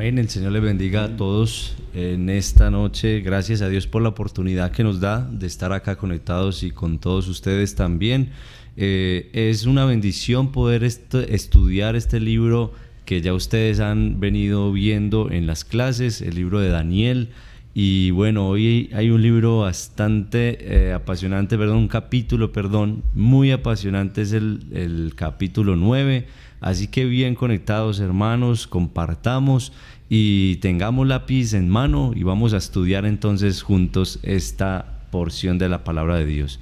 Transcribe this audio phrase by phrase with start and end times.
[0.00, 3.20] Amén, el Señor les bendiga a todos en esta noche.
[3.20, 6.98] Gracias a Dios por la oportunidad que nos da de estar acá conectados y con
[6.98, 8.30] todos ustedes también.
[8.78, 12.72] Eh, es una bendición poder estudiar este libro
[13.04, 17.28] que ya ustedes han venido viendo en las clases, el libro de Daniel.
[17.74, 24.22] Y bueno, hoy hay un libro bastante eh, apasionante, perdón, un capítulo, perdón, muy apasionante,
[24.22, 26.26] es el, el capítulo 9
[26.60, 29.72] Así que bien conectados hermanos, compartamos
[30.08, 35.84] y tengamos lápiz en mano y vamos a estudiar entonces juntos esta porción de la
[35.84, 36.60] palabra de Dios.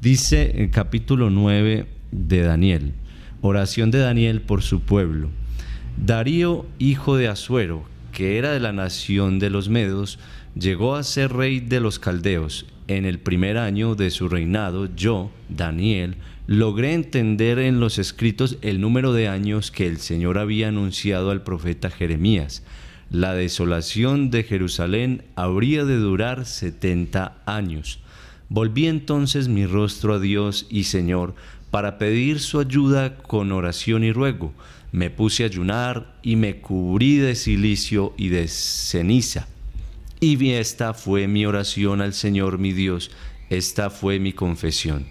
[0.00, 2.92] Dice el capítulo 9 de Daniel,
[3.40, 5.30] oración de Daniel por su pueblo.
[5.96, 10.18] Darío, hijo de Asuero, que era de la nación de los Medos,
[10.54, 12.66] llegó a ser rey de los caldeos.
[12.86, 16.16] En el primer año de su reinado, yo, Daniel,
[16.48, 21.42] logré entender en los escritos el número de años que el Señor había anunciado al
[21.42, 22.62] profeta Jeremías.
[23.10, 28.00] La desolación de Jerusalén habría de durar setenta años.
[28.48, 31.34] Volví entonces mi rostro a Dios y Señor
[31.70, 34.54] para pedir su ayuda con oración y ruego.
[34.90, 39.48] Me puse a ayunar y me cubrí de silicio y de ceniza.
[40.18, 43.10] Y esta fue mi oración al Señor mi Dios,
[43.50, 45.04] esta fue mi confesión.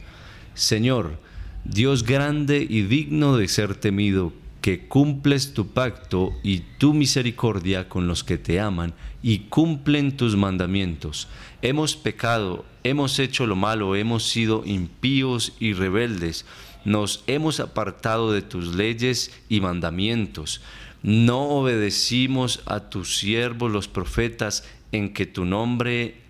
[0.55, 1.26] Señor,
[1.69, 8.07] Dios grande y digno de ser temido, que cumples tu pacto y tu misericordia con
[8.07, 11.27] los que te aman y cumplen tus mandamientos.
[11.61, 16.45] Hemos pecado, hemos hecho lo malo, hemos sido impíos y rebeldes,
[16.85, 20.61] nos hemos apartado de tus leyes y mandamientos.
[21.03, 26.21] No obedecimos a tus siervos los profetas en que tu nombre,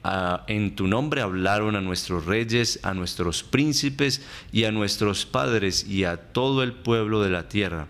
[0.48, 6.04] en tu nombre hablaron a nuestros reyes, a nuestros príncipes y a nuestros padres y
[6.04, 7.88] a todo el pueblo de la tierra.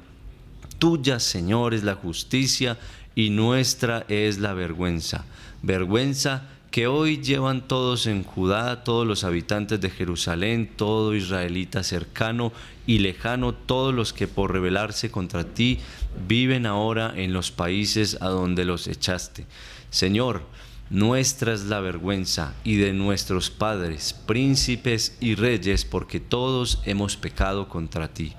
[0.79, 2.77] Tuya, Señor, es la justicia
[3.15, 5.25] y nuestra es la vergüenza.
[5.63, 12.51] Vergüenza que hoy llevan todos en Judá, todos los habitantes de Jerusalén, todo israelita cercano
[12.85, 15.79] y lejano, todos los que por rebelarse contra ti
[16.27, 19.45] viven ahora en los países a donde los echaste.
[19.89, 20.43] Señor,
[20.89, 27.67] nuestra es la vergüenza y de nuestros padres, príncipes y reyes, porque todos hemos pecado
[27.67, 28.33] contra ti.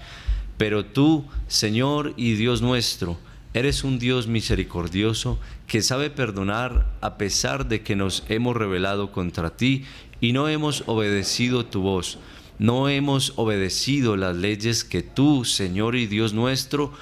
[0.57, 3.19] Pero tú, Señor y Dios nuestro,
[3.53, 5.39] eres un Dios misericordioso
[5.69, 9.85] que sabe perdonar a pesar de que nos hemos rebelado contra ti
[10.21, 12.19] y no hemos obedecido tu voz.
[12.59, 16.93] No hemos obedecido las leyes que tú, Señor y Dios nuestro,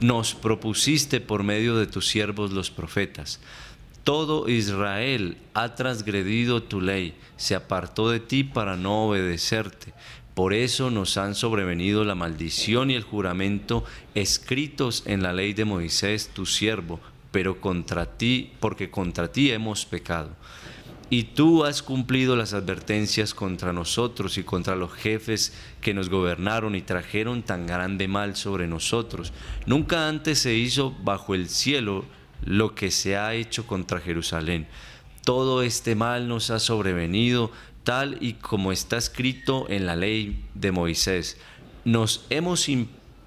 [0.00, 3.40] nos propusiste por medio de tus siervos los profetas.
[4.04, 9.92] Todo Israel ha transgredido tu ley, se apartó de ti para no obedecerte.
[10.34, 13.84] Por eso nos han sobrevenido la maldición y el juramento
[14.14, 17.00] escritos en la ley de Moisés, tu siervo,
[17.32, 20.36] pero contra ti, porque contra ti hemos pecado.
[21.10, 26.74] Y tú has cumplido las advertencias contra nosotros y contra los jefes que nos gobernaron
[26.74, 29.32] y trajeron tan grande mal sobre nosotros.
[29.66, 32.06] Nunca antes se hizo bajo el cielo
[32.44, 34.66] lo que se ha hecho contra Jerusalén.
[35.22, 37.50] Todo este mal nos ha sobrevenido
[37.84, 41.38] tal y como está escrito en la ley de Moisés.
[41.84, 42.68] Nos hemos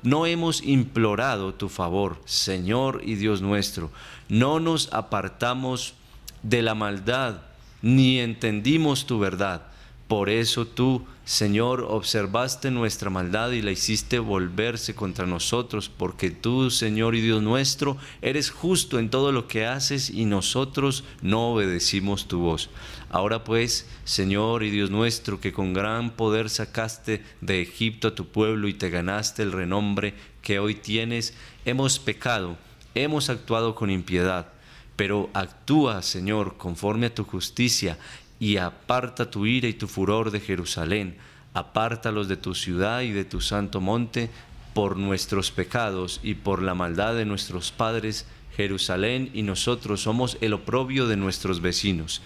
[0.06, 3.92] no hemos implorado tu favor, Señor y Dios nuestro.
[4.30, 5.96] No nos apartamos
[6.44, 7.42] de la maldad,
[7.82, 9.64] ni entendimos tu verdad.
[10.08, 16.70] Por eso tú, Señor, observaste nuestra maldad y la hiciste volverse contra nosotros, porque tú,
[16.70, 22.28] Señor y Dios nuestro, eres justo en todo lo que haces y nosotros no obedecimos
[22.28, 22.70] tu voz.
[23.10, 28.28] Ahora pues, Señor y Dios nuestro, que con gran poder sacaste de Egipto a tu
[28.28, 30.14] pueblo y te ganaste el renombre
[30.44, 31.34] que hoy tienes,
[31.66, 32.58] hemos pecado,
[32.94, 34.50] hemos actuado con impiedad.
[34.96, 37.98] Pero actúa, Señor, conforme a tu justicia
[38.40, 41.18] y aparta tu ira y tu furor de Jerusalén,
[41.54, 44.30] apártalos de tu ciudad y de tu santo monte
[44.74, 48.28] por nuestros pecados y por la maldad de nuestros padres,
[48.58, 52.22] Jerusalén y nosotros somos el oprobio de nuestros vecinos.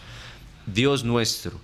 [0.66, 1.60] Dios nuestro,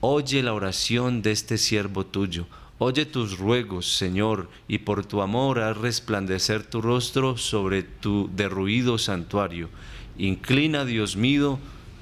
[0.00, 2.46] oye la oración de este siervo tuyo,
[2.78, 8.96] oye tus ruegos, Señor, y por tu amor haz resplandecer tu rostro sobre tu derruido
[8.98, 9.68] santuario.
[10.16, 11.58] Inclina, Dios mío,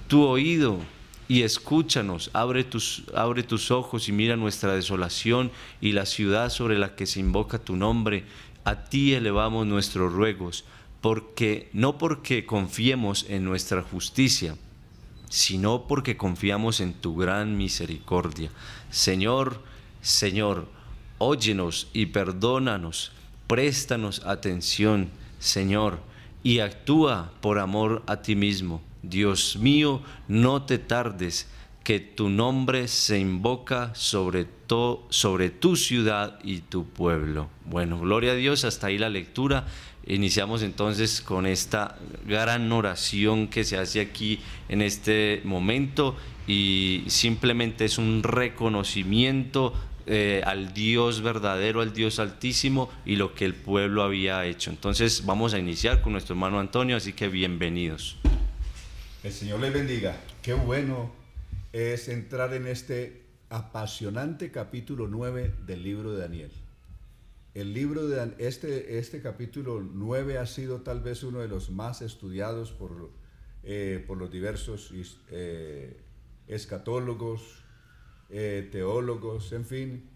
[0.06, 0.80] tu oído
[1.28, 6.78] y escúchanos, abre tus, abre tus ojos y mira nuestra desolación y la ciudad sobre
[6.78, 8.24] la que se invoca tu nombre.
[8.64, 10.64] A ti elevamos nuestros ruegos,
[11.02, 14.56] porque no porque confiemos en nuestra justicia,
[15.28, 18.50] sino porque confiamos en tu gran misericordia.
[18.90, 19.62] Señor,
[20.00, 20.66] Señor,
[21.18, 23.12] óyenos y perdónanos,
[23.46, 26.00] préstanos atención, Señor,
[26.42, 28.87] y actúa por amor a ti mismo.
[29.08, 31.48] Dios mío, no te tardes,
[31.88, 34.46] que tu nombre se invoca sobre,
[35.08, 37.48] sobre tu ciudad y tu pueblo.
[37.64, 39.66] Bueno, gloria a Dios, hasta ahí la lectura.
[40.06, 41.96] Iniciamos entonces con esta
[42.26, 46.14] gran oración que se hace aquí en este momento
[46.46, 49.72] y simplemente es un reconocimiento
[50.06, 54.68] eh, al Dios verdadero, al Dios altísimo y lo que el pueblo había hecho.
[54.70, 58.16] Entonces vamos a iniciar con nuestro hermano Antonio, así que bienvenidos.
[59.24, 60.16] El Señor les bendiga.
[60.42, 61.10] Qué bueno
[61.72, 66.52] es entrar en este apasionante capítulo 9 del libro de Daniel.
[67.52, 72.00] El libro de este, este capítulo 9 ha sido tal vez uno de los más
[72.00, 73.10] estudiados por,
[73.64, 74.92] eh, por los diversos
[75.32, 76.00] eh,
[76.46, 77.64] escatólogos,
[78.30, 80.08] eh, teólogos, en fin,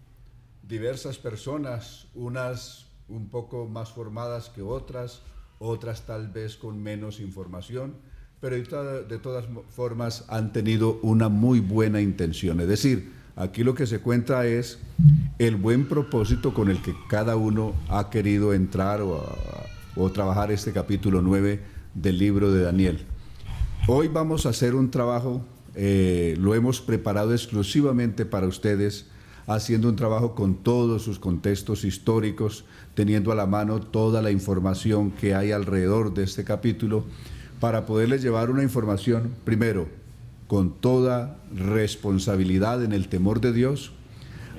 [0.65, 5.23] diversas personas, unas un poco más formadas que otras,
[5.59, 7.97] otras tal vez con menos información,
[8.43, 12.59] pero de todas formas han tenido una muy buena intención.
[12.59, 14.79] Es decir, aquí lo que se cuenta es
[15.39, 19.23] el buen propósito con el que cada uno ha querido entrar o,
[20.13, 21.61] trabajar este capítulo 9
[21.93, 23.05] del libro de Daniel.
[23.87, 29.05] Hoy vamos a hacer un trabajo, eh, lo hemos preparado exclusivamente para ustedes,
[29.47, 35.11] haciendo un trabajo con todos sus contextos históricos, teniendo a la mano toda la información
[35.11, 37.05] que hay alrededor de este capítulo,
[37.63, 39.87] para poderles llevar una información, primero,
[40.47, 43.93] con toda responsabilidad en el temor de Dios,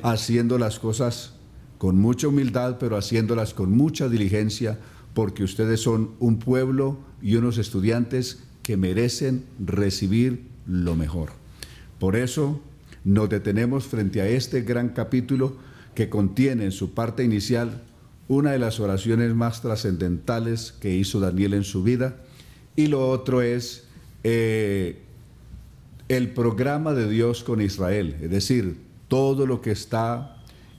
[0.03, 1.35] haciendo las cosas
[1.77, 4.79] con mucha humildad, pero haciéndolas con mucha diligencia,
[5.13, 11.29] porque ustedes son un pueblo y unos estudiantes que merecen recibir lo mejor.
[11.99, 12.63] Por eso
[13.05, 15.59] nos detenemos frente a este gran capítulo
[15.95, 17.83] que contiene en su parte inicial
[18.29, 22.17] una de las oraciones más trascendentales que hizo Daniel en su vida,
[22.77, 23.85] y lo otro es
[24.23, 25.03] eh,
[26.09, 28.79] el programa de Dios con Israel, es decir,
[29.09, 30.37] todo lo que está,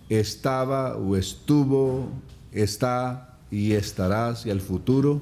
[0.10, 2.10] estaba o estuvo,
[2.52, 5.22] está y estará hacia el futuro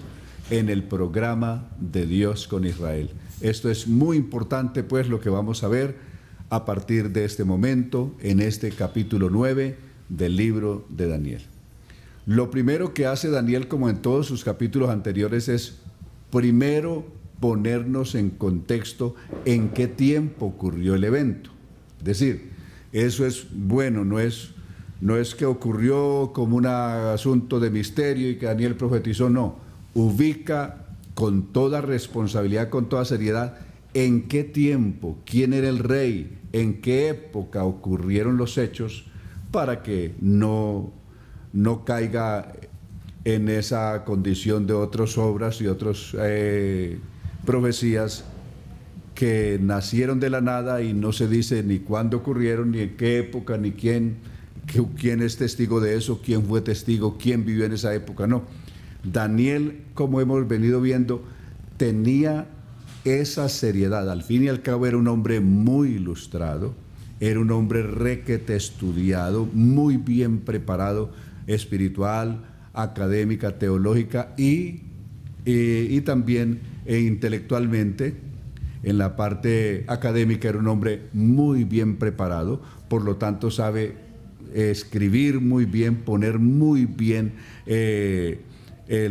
[0.50, 3.12] en el programa de Dios con Israel.
[3.42, 5.96] Esto es muy importante, pues, lo que vamos a ver
[6.50, 9.78] a partir de este momento en este capítulo 9
[10.10, 11.42] del libro de Daniel.
[12.26, 15.80] Lo primero que hace Daniel, como en todos sus capítulos anteriores, es
[16.34, 17.06] primero
[17.40, 19.14] ponernos en contexto
[19.46, 21.52] en qué tiempo ocurrió el evento.
[22.00, 22.50] Es decir,
[22.92, 24.50] eso es bueno, no es,
[25.00, 29.58] no es que ocurrió como un asunto de misterio y que Daniel profetizó, no.
[29.94, 33.60] Ubica con toda responsabilidad, con toda seriedad,
[33.94, 39.06] en qué tiempo, quién era el rey, en qué época ocurrieron los hechos,
[39.52, 40.92] para que no,
[41.52, 42.54] no caiga
[43.26, 47.00] en esa condición de otras obras y otras eh,
[47.46, 48.26] profecías
[49.16, 53.20] que nacieron de la nada y no se dice ni cuándo ocurrieron, ni en qué
[53.20, 54.18] época, ni quién,
[55.00, 58.28] quién es testigo de eso, quién fue testigo, quién vivió en esa época.
[58.28, 58.44] No.
[59.04, 61.24] Daniel, como hemos venido viendo,
[61.78, 62.48] tenía
[63.06, 64.10] esa seriedad.
[64.10, 66.74] Al fin y al cabo era un hombre muy ilustrado,
[67.20, 71.12] era un hombre requete estudiado, muy bien preparado
[71.48, 74.82] espiritual, académica, teológica y,
[75.46, 78.16] y también e intelectualmente
[78.84, 83.96] en la parte académica era un hombre muy bien preparado, por lo tanto sabe
[84.54, 87.34] escribir muy bien, poner muy bien
[87.66, 88.42] eh,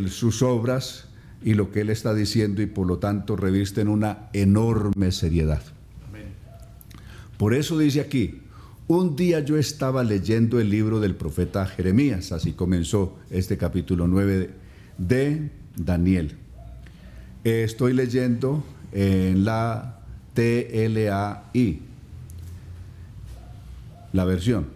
[0.09, 1.09] sus obras
[1.43, 5.63] y lo que él está diciendo y por lo tanto revisten una enorme seriedad.
[7.39, 8.42] Por eso dice aquí,
[8.95, 14.51] un día yo estaba leyendo el libro del profeta Jeremías, así comenzó este capítulo 9
[14.99, 16.37] de Daniel.
[17.43, 19.99] Estoy leyendo en la
[20.35, 21.81] TLAI,
[24.13, 24.67] la versión.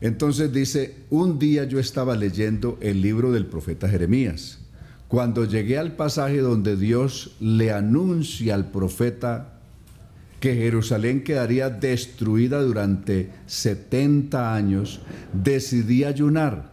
[0.00, 4.60] Entonces dice, un día yo estaba leyendo el libro del profeta Jeremías,
[5.08, 9.51] cuando llegué al pasaje donde Dios le anuncia al profeta
[10.42, 15.00] que Jerusalén quedaría destruida durante 70 años,
[15.32, 16.72] decidí ayunar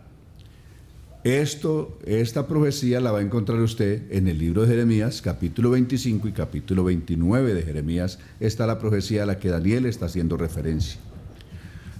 [1.25, 6.29] esto, esta profecía la va a encontrar usted en el libro de Jeremías, capítulo 25
[6.29, 8.19] y capítulo 29 de Jeremías.
[8.39, 10.97] Está la profecía a la que Daniel está haciendo referencia.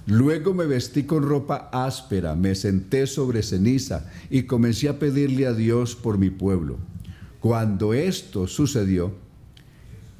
[0.06, 5.52] Luego me vestí con ropa áspera, me senté sobre ceniza y comencé a pedirle a
[5.52, 6.78] Dios por mi pueblo.
[7.40, 9.12] Cuando esto sucedió,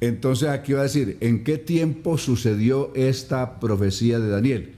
[0.01, 4.75] entonces aquí va a decir, ¿en qué tiempo sucedió esta profecía de Daniel?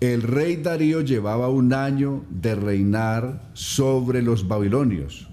[0.00, 5.28] El rey Darío llevaba un año de reinar sobre los babilonios.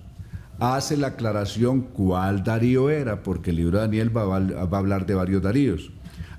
[0.59, 5.15] hace la aclaración cuál Darío era, porque el libro de Daniel va a, hablar de
[5.15, 5.91] varios Daríos.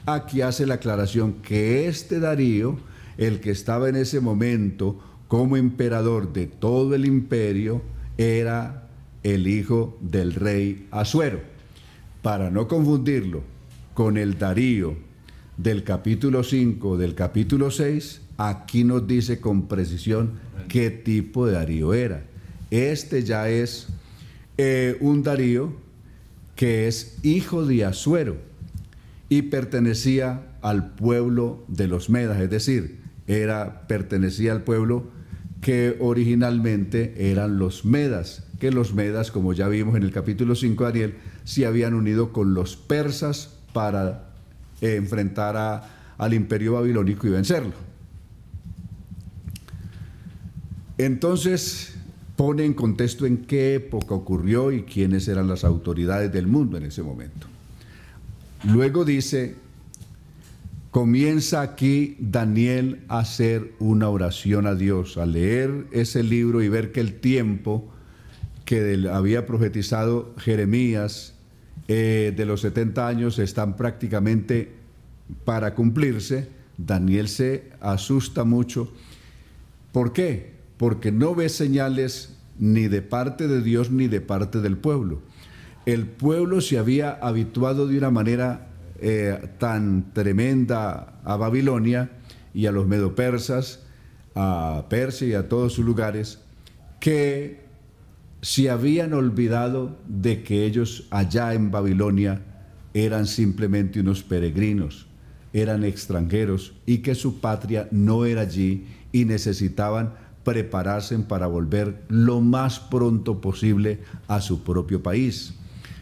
[0.06, 2.78] Aquí hace la aclaración que este Darío,
[3.18, 7.82] el que estaba en ese momento como emperador de todo el imperio,
[8.16, 8.86] era
[9.24, 11.49] el hijo del rey Asuero.
[12.22, 13.42] Para no confundirlo
[13.94, 14.96] con el Darío
[15.56, 20.32] del capítulo 5, del capítulo 6, aquí nos dice con precisión
[20.68, 22.24] qué tipo de Darío era.
[22.70, 23.88] Este ya es
[24.58, 25.72] eh, un Darío
[26.56, 28.36] que es hijo de Asuero
[29.30, 35.04] y pertenecía al pueblo de los Medas, es decir, era, pertenecía al pueblo
[35.62, 40.84] que originalmente eran los Medas, que los Medas, como ya vimos en el capítulo 5
[40.84, 41.14] de Daniel,
[41.44, 44.30] se habían unido con los persas para
[44.82, 45.82] eh, enfrentar
[46.18, 47.72] al imperio babilónico y vencerlo.
[50.98, 51.94] Entonces,
[52.36, 56.84] pone en contexto en qué época ocurrió y quiénes eran las autoridades del mundo en
[56.84, 57.46] ese momento.
[58.64, 59.54] Luego dice,
[60.90, 66.92] comienza aquí Daniel a hacer una oración a Dios, a leer ese libro y ver
[66.92, 67.90] que el tiempo
[68.70, 71.34] que había profetizado Jeremías
[71.88, 74.70] eh, de los 70 años están prácticamente
[75.44, 76.48] para cumplirse.
[76.78, 78.92] Daniel se asusta mucho.
[79.90, 80.60] ¿Por qué?
[80.80, 85.20] porque no ve señales ni de parte de Dios ni de parte del pueblo.
[85.84, 92.12] El pueblo se había habituado de una manera eh, tan tremenda a Babilonia
[92.54, 93.80] y a los medopersas,
[94.34, 96.38] a Persia y a todos sus lugares,
[96.98, 97.60] que
[98.42, 102.42] se habían olvidado de que ellos allá en Babilonia
[102.94, 105.06] eran simplemente unos peregrinos,
[105.52, 112.40] eran extranjeros y que su patria no era allí y necesitaban prepararse para volver lo
[112.40, 115.54] más pronto posible a su propio país.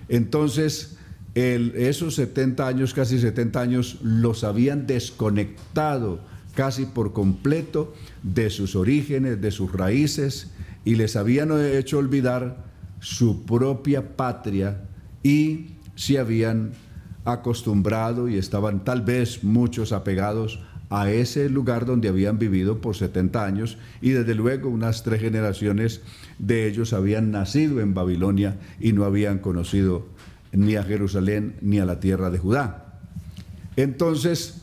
[0.09, 0.97] Entonces,
[1.35, 6.21] esos 70 años, casi 70 años, los habían desconectado
[6.55, 10.51] casi por completo de sus orígenes, de sus raíces,
[10.85, 12.65] y les habían hecho olvidar
[13.01, 14.83] su propia patria
[15.23, 16.73] y se habían
[17.25, 23.45] acostumbrado y estaban tal vez muchos apegados a ese lugar donde habían vivido por 70
[23.45, 26.01] años y desde luego unas tres generaciones
[26.39, 30.07] de ellos habían nacido en Babilonia y no habían conocido
[30.53, 33.01] ni a Jerusalén ni a la tierra de Judá.
[33.77, 34.58] Entonces,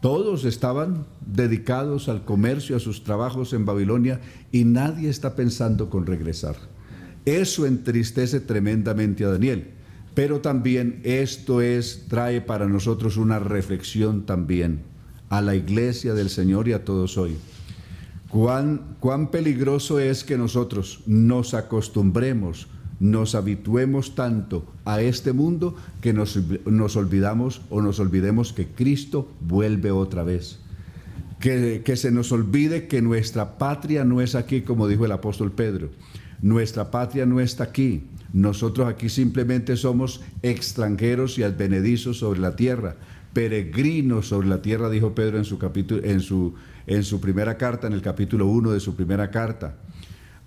[0.00, 6.06] todos estaban dedicados al comercio, a sus trabajos en Babilonia y nadie está pensando con
[6.06, 6.56] regresar.
[7.26, 9.72] Eso entristece tremendamente a Daniel,
[10.14, 14.82] pero también esto es trae para nosotros una reflexión también
[15.28, 17.36] a la iglesia del Señor y a todos hoy.
[18.30, 22.68] Cuán, cuán peligroso es que nosotros nos acostumbremos,
[23.00, 29.28] nos habituemos tanto a este mundo que nos, nos olvidamos o nos olvidemos que Cristo
[29.40, 30.60] vuelve otra vez.
[31.40, 35.50] Que, que se nos olvide que nuestra patria no es aquí, como dijo el apóstol
[35.50, 35.88] Pedro.
[36.42, 38.04] Nuestra patria no está aquí.
[38.32, 42.96] Nosotros aquí simplemente somos extranjeros y advenedizos sobre la tierra
[43.32, 46.54] peregrinos sobre la tierra, dijo Pedro en su, capítulo, en su,
[46.86, 49.76] en su primera carta, en el capítulo 1 de su primera carta.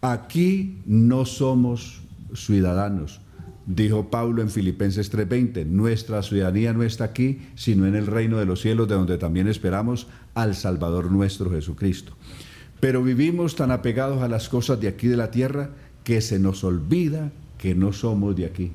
[0.02, 2.03] Aquí no somos
[2.34, 3.22] ciudadanos,
[3.66, 5.66] dijo Pablo en Filipenses 3:20.
[5.66, 9.48] Nuestra ciudadanía no está aquí, sino en el reino de los cielos, de donde también
[9.48, 12.16] esperamos al Salvador nuestro Jesucristo.
[12.80, 15.70] Pero vivimos tan apegados a las cosas de aquí de la tierra
[16.04, 18.72] que se nos olvida que no somos de aquí.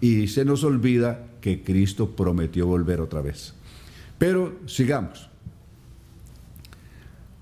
[0.00, 3.54] Y se nos olvida que Cristo prometió volver otra vez.
[4.16, 5.28] Pero sigamos.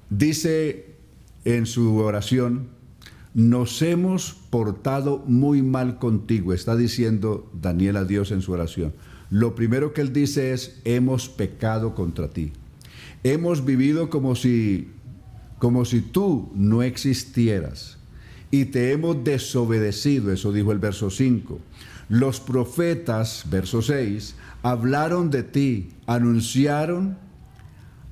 [0.09, 0.95] Dice
[1.45, 2.69] en su oración,
[3.37, 8.95] nos hemos portado muy mal contigo, está diciendo Daniel a Dios en su oración.
[9.29, 12.55] Lo primero que él dice es, hemos pecado contra ti.
[13.25, 14.89] Hemos vivido como si,
[15.59, 17.99] como si tú no existieras
[18.51, 21.61] y te hemos desobedecido, eso dijo el verso 5.
[22.09, 27.19] Los profetas, verso 6, hablaron de ti, anunciaron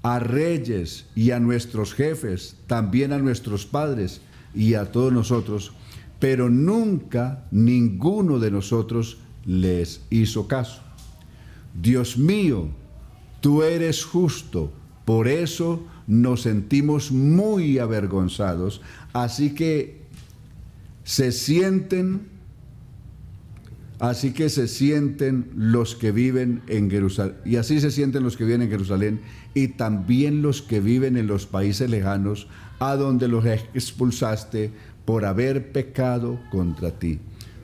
[0.02, 4.20] a reyes y a nuestros jefes, también a nuestros padres
[4.54, 5.72] y a todos nosotros,
[6.18, 10.82] pero nunca ninguno de nosotros les hizo caso.
[11.80, 12.68] Dios mío,
[13.40, 14.72] tú eres justo,
[15.04, 18.80] por eso nos sentimos muy avergonzados,
[19.12, 20.02] así que
[21.02, 22.34] se sienten
[24.00, 28.44] Así que se sienten los que viven en Jerusalén, y así se sienten los que
[28.44, 29.20] viven en Jerusalén,
[29.54, 34.72] y también los que viven en los países lejanos, a donde los expulsaste
[35.04, 37.20] por haber pecado contra ti.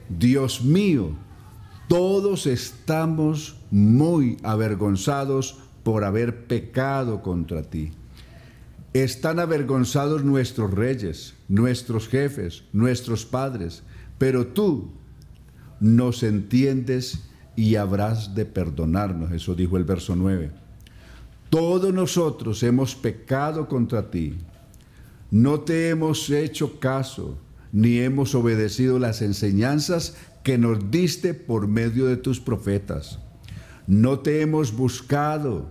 [0.09, 1.13] Dios mío,
[1.89, 7.93] todos estamos muy avergonzados por haber pecado contra ti.
[8.93, 13.83] Están avergonzados nuestros reyes, nuestros jefes, nuestros padres,
[14.19, 14.91] pero tú
[15.79, 17.25] nos entiendes
[17.57, 19.33] y habrás de perdonarnos.
[19.33, 20.51] Eso dijo el verso 9.
[21.49, 24.37] Todos nosotros hemos pecado contra ti.
[25.31, 27.39] No te hemos hecho caso,
[27.73, 33.21] ni hemos obedecido las enseñanzas que nos diste por medio de tus profetas.
[33.87, 35.71] No te hemos buscado,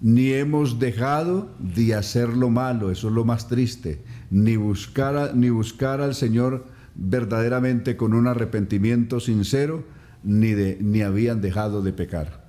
[0.00, 5.48] ni hemos dejado de hacer lo malo, eso es lo más triste, ni buscar, ni
[5.48, 9.84] buscar al Señor verdaderamente con un arrepentimiento sincero,
[10.22, 12.42] ni, ni habían dejado de pecar.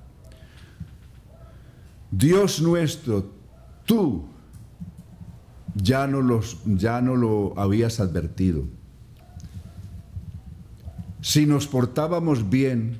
[2.12, 3.32] Dios nuestro,
[3.86, 4.33] tú
[5.76, 8.64] ya no, los, ya no lo habías advertido.
[11.22, 12.98] Si nos portábamos bien,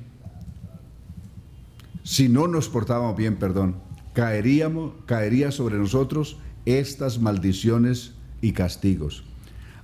[2.02, 3.76] si no nos portábamos bien, perdón,
[4.14, 9.24] caeríamos, caería sobre nosotros estas maldiciones y castigos.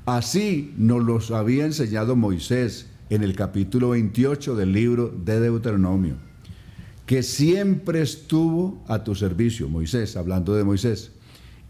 [0.06, 6.14] Así nos los había enseñado Moisés en el capítulo 28 del libro de Deuteronomio,
[7.06, 11.12] que siempre estuvo a tu servicio, Moisés, hablando de Moisés,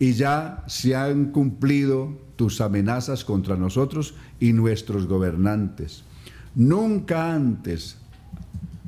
[0.01, 6.03] y ya se han cumplido tus amenazas contra nosotros y nuestros gobernantes.
[6.55, 7.99] Nunca antes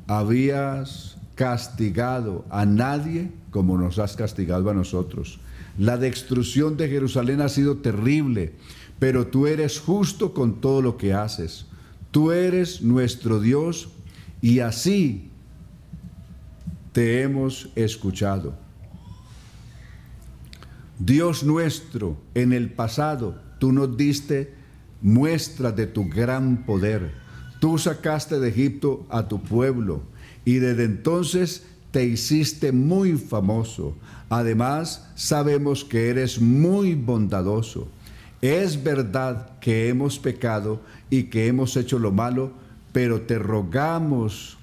[0.07, 5.39] habías castigado a nadie como nos has castigado a nosotros.
[5.77, 8.53] La destrucción de Jerusalén ha sido terrible,
[8.97, 11.67] pero tú eres justo con todo lo que haces.
[12.09, 13.89] Tú eres nuestro Dios
[14.41, 15.29] y así
[16.91, 18.62] te hemos escuchado.
[21.05, 24.53] Dios nuestro, en el pasado tú nos diste
[25.01, 27.11] muestra de tu gran poder.
[27.59, 30.03] Tú sacaste de Egipto a tu pueblo
[30.45, 33.97] y desde entonces te hiciste muy famoso.
[34.29, 37.89] Además, sabemos que eres muy bondadoso.
[38.41, 42.53] Es verdad que hemos pecado y que hemos hecho lo malo,
[42.93, 44.57] pero te rogamos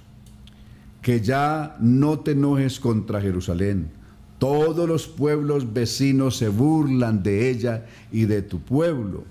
[1.02, 3.99] que ya no te enojes contra Jerusalén.
[4.40, 9.24] Todos los pueblos vecinos se burlan de ella y de tu pueblo.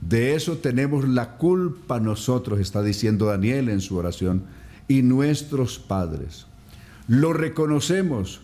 [0.00, 4.44] De eso tenemos la culpa nosotros, está diciendo Daniel en su oración
[4.86, 6.46] y nuestros padres.
[7.08, 8.40] Lo reconocemos,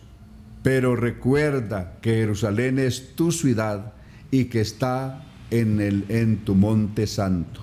[0.64, 3.92] pero recuerda que Jerusalén es tu ciudad
[4.32, 7.60] y que está en, el, en tu monte santo.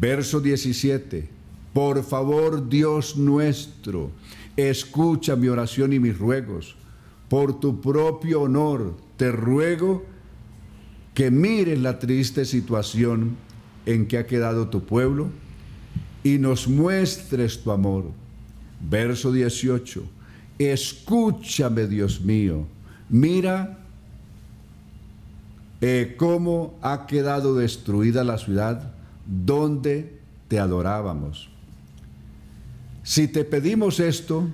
[0.00, 1.28] Verso 17.
[1.74, 4.12] Por favor, Dios nuestro,
[4.56, 6.76] escucha mi oración y mis ruegos.
[7.32, 10.04] Por tu propio honor, te ruego
[11.14, 13.36] que mires la triste situación
[13.86, 15.30] en que ha quedado tu pueblo
[16.22, 18.10] y nos muestres tu amor.
[18.82, 20.04] Verso 18.
[20.58, 22.66] Escúchame, Dios mío.
[23.08, 23.78] Mira
[25.80, 28.92] eh, cómo ha quedado destruida la ciudad
[29.24, 31.48] donde te adorábamos.
[33.02, 34.50] Si te pedimos esto,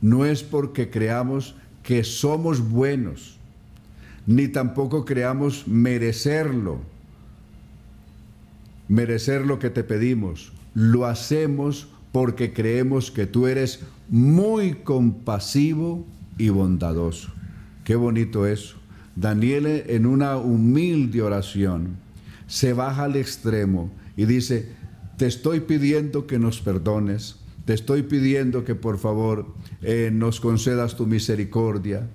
[0.00, 1.54] no es porque creamos
[1.88, 3.38] que somos buenos,
[4.26, 6.80] ni tampoco creamos merecerlo,
[8.88, 16.04] merecer lo que te pedimos lo hacemos porque creemos que tú eres muy compasivo
[16.36, 17.30] y bondadoso.
[17.84, 18.76] Qué bonito eso.
[19.16, 21.96] Daniel en una humilde oración
[22.48, 24.68] se baja al extremo y dice,
[25.16, 27.36] te estoy pidiendo que nos perdones,
[27.68, 29.44] te estoy pidiendo que por favor
[29.82, 32.08] eh, nos concedas tu misericordia,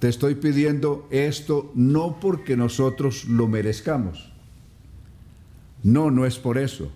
[0.00, 4.32] te estoy pidiendo esto no porque nosotros lo merezcamos.
[5.84, 6.90] No, no es por eso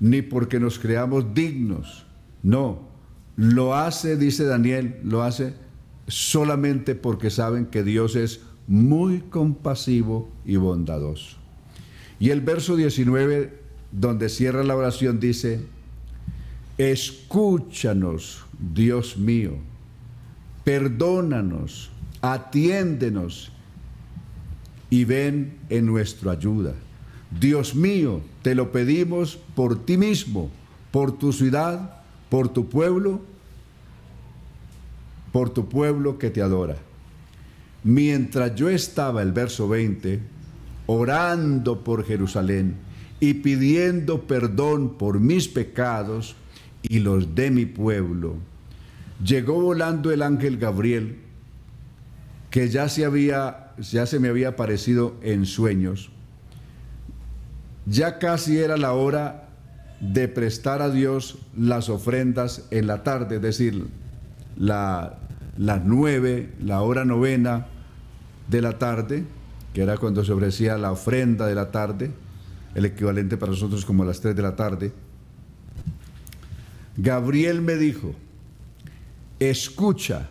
[0.00, 2.04] ni porque nos creamos dignos.
[2.42, 2.90] No,
[3.36, 5.54] lo hace, dice Daniel, lo hace
[6.08, 11.38] solamente porque saben que Dios es muy compasivo y bondadoso.
[12.18, 13.58] Y el verso 19,
[13.92, 15.79] donde cierra la oración, dice,
[16.88, 19.52] escúchanos, Dios mío,
[20.64, 21.90] perdónanos,
[22.22, 23.52] atiéndenos
[24.88, 26.72] y ven en nuestra ayuda.
[27.38, 30.50] Dios mío, te lo pedimos por ti mismo,
[30.90, 31.98] por tu ciudad,
[32.30, 33.20] por tu pueblo,
[35.32, 36.78] por tu pueblo que te adora.
[37.84, 40.18] Mientras yo estaba, el verso 20,
[40.86, 42.76] orando por Jerusalén
[43.20, 46.36] y pidiendo perdón por mis pecados
[46.82, 48.36] y los de mi pueblo,
[49.24, 51.18] llegó volando el ángel Gabriel,
[52.50, 56.10] que ya se, había, ya se me había aparecido en sueños.
[57.86, 59.48] Ya casi era la hora
[60.00, 63.86] de prestar a Dios las ofrendas en la tarde, es decir,
[64.56, 65.18] la,
[65.58, 67.66] las nueve, la hora novena
[68.48, 69.24] de la tarde,
[69.74, 72.10] que era cuando se ofrecía la ofrenda de la tarde,
[72.74, 74.92] el equivalente para nosotros como las tres de la tarde,
[76.96, 78.14] Gabriel me dijo,
[79.38, 80.30] escucha,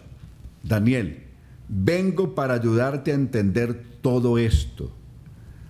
[0.64, 1.24] Daniel,
[1.68, 4.92] vengo para ayudarte a entender todo esto.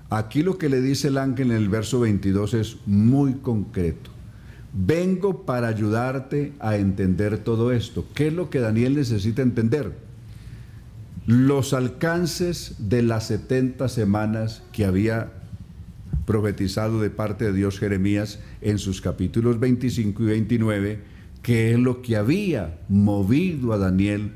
[0.09, 4.09] Aquí lo que le dice el ángel en el verso 22 es muy concreto.
[4.73, 8.05] Vengo para ayudarte a entender todo esto.
[8.15, 9.93] ¿Qué es lo que Daniel necesita entender?
[11.25, 15.31] Los alcances de las 70 semanas que había
[16.29, 20.99] profetizado de parte de Dios Jeremías en sus capítulos 25 y 29,
[21.41, 24.33] que es lo que había movido a Daniel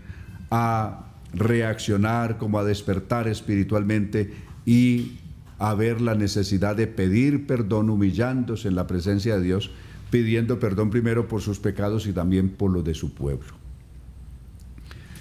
[0.49, 4.33] a reaccionar, como a despertar espiritualmente
[4.65, 5.19] y
[5.59, 9.69] a ver la necesidad de pedir perdón humillándose en la presencia de Dios,
[10.09, 13.53] pidiendo perdón primero por sus pecados y también por los de su pueblo.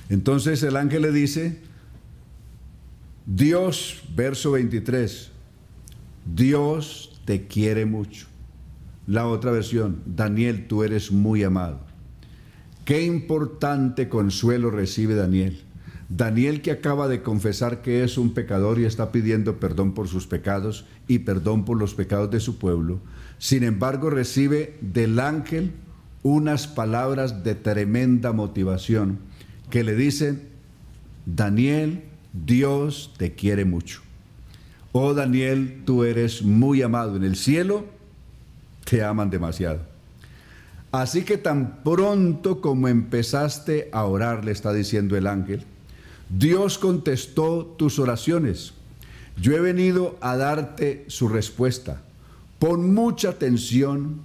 [0.08, 1.58] Entonces el ángel le dice,
[3.26, 5.32] Dios, verso 23,
[6.24, 8.26] Dios te quiere mucho.
[9.06, 11.80] La otra versión, Daniel, tú eres muy amado.
[12.85, 15.62] Qué importante consuelo recibe Daniel.
[16.08, 20.26] Daniel que acaba de confesar que es un pecador y está pidiendo perdón por sus
[20.26, 23.00] pecados y perdón por los pecados de su pueblo,
[23.38, 25.72] sin embargo recibe del ángel
[26.22, 29.20] unas palabras de tremenda motivación
[29.70, 30.42] que le dicen,
[31.24, 34.02] Daniel, Dios te quiere mucho.
[34.92, 37.87] Oh Daniel, tú eres muy amado en el cielo,
[38.85, 39.81] te aman demasiado.
[40.92, 45.64] Así que tan pronto como empezaste a orar, le está diciendo el ángel,
[46.28, 48.74] Dios contestó tus oraciones.
[49.40, 52.02] Yo he venido a darte su respuesta.
[52.59, 54.20] Pon mucha atención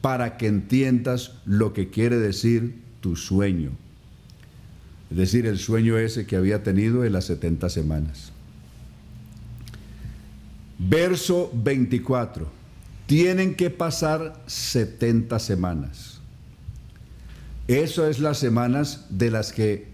[0.00, 3.72] para que entiendas lo que quiere decir tu sueño.
[5.10, 8.32] Es decir, el sueño ese que había tenido en las 70 semanas.
[10.78, 12.48] Verso 24.
[13.06, 16.20] Tienen que pasar 70 semanas.
[17.66, 19.88] Eso es las semanas de las que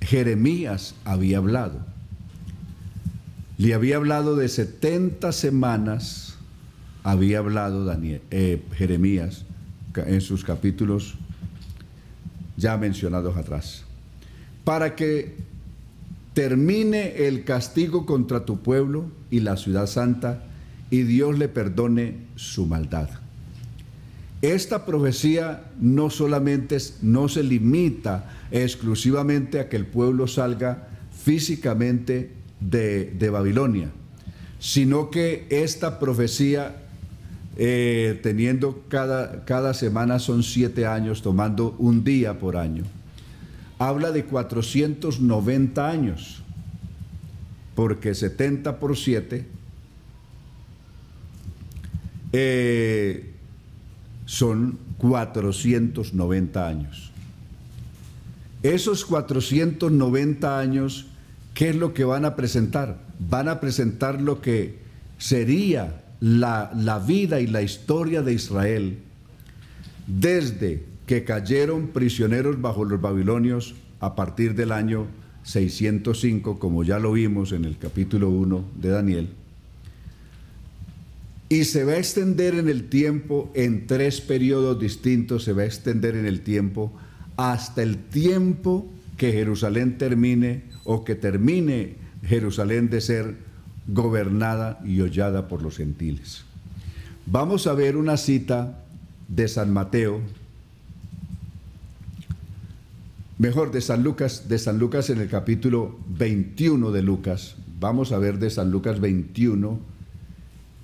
[0.00, 1.84] Jeremías había hablado.
[3.58, 6.36] Le había hablado de 70 semanas,
[7.04, 7.96] había hablado
[8.30, 9.44] eh, Jeremías
[9.94, 11.14] en sus capítulos
[12.56, 13.84] ya mencionados atrás,
[14.64, 15.36] para que
[16.34, 20.44] termine el castigo contra tu pueblo y la ciudad santa
[20.90, 23.08] y Dios le perdone su maldad.
[24.42, 33.30] Esta profecía no solamente no se limita exclusivamente a que el pueblo salga físicamente de,
[33.30, 33.90] Babilonia,
[34.58, 36.76] sino que esta profecía,
[37.56, 42.84] eh, teniendo cada, cada semana son siete años, tomando un día por año,
[43.88, 46.42] habla de 490 años,
[47.74, 49.46] porque 70 por 7
[52.32, 53.34] eh,
[54.24, 57.12] son 490 años.
[58.62, 61.06] Esos 490 años,
[61.54, 63.00] ¿qué es lo que van a presentar?
[63.18, 64.78] Van a presentar lo que
[65.18, 68.98] sería la, la vida y la historia de Israel
[70.06, 75.06] desde que cayeron prisioneros bajo los babilonios a partir del año
[75.44, 79.28] 605, como ya lo vimos en el capítulo 1 de Daniel,
[81.48, 85.66] y se va a extender en el tiempo, en tres periodos distintos, se va a
[85.66, 86.92] extender en el tiempo
[87.36, 93.36] hasta el tiempo que Jerusalén termine o que termine Jerusalén de ser
[93.86, 96.44] gobernada y hollada por los gentiles.
[97.26, 98.82] Vamos a ver una cita
[99.28, 100.20] de San Mateo,
[103.42, 107.56] mejor de San Lucas, de San Lucas en el capítulo 21 de Lucas.
[107.80, 109.80] Vamos a ver de San Lucas 21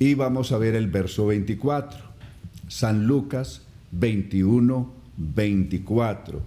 [0.00, 2.00] y vamos a ver el verso 24.
[2.66, 6.42] San Lucas 21, 24.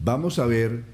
[0.00, 0.84] Vamos a ver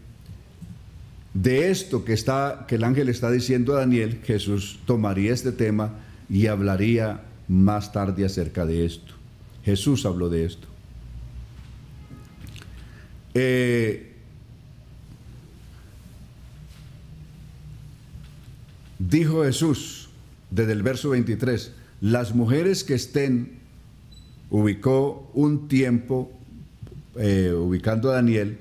[1.34, 5.94] de esto que, está, que el ángel está diciendo a Daniel, Jesús tomaría este tema
[6.28, 9.14] y hablaría más tarde acerca de esto.
[9.64, 10.68] Jesús habló de esto.
[13.34, 14.09] Eh,
[19.10, 20.08] dijo Jesús
[20.50, 23.58] desde el verso 23, las mujeres que estén,
[24.50, 26.32] ubicó un tiempo,
[27.16, 28.58] eh, ubicando a Daniel,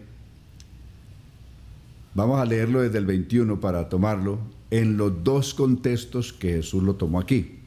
[2.14, 4.40] vamos a leerlo desde el 21 para tomarlo,
[4.72, 7.60] en los dos contextos que Jesús lo tomó aquí.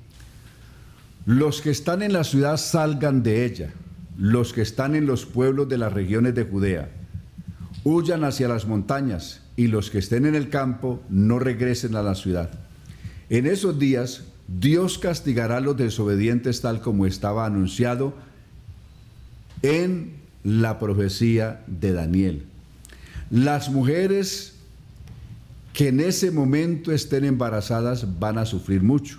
[1.24, 3.72] Los que están en la ciudad salgan de ella,
[4.16, 6.90] los que están en los pueblos de las regiones de Judea,
[7.84, 12.14] huyan hacia las montañas, y los que estén en el campo no regresen a la
[12.14, 12.61] ciudad.
[13.32, 18.12] En esos días Dios castigará a los desobedientes tal como estaba anunciado
[19.62, 20.12] en
[20.44, 22.42] la profecía de Daniel.
[23.30, 24.56] Las mujeres
[25.72, 29.18] que en ese momento estén embarazadas van a sufrir mucho.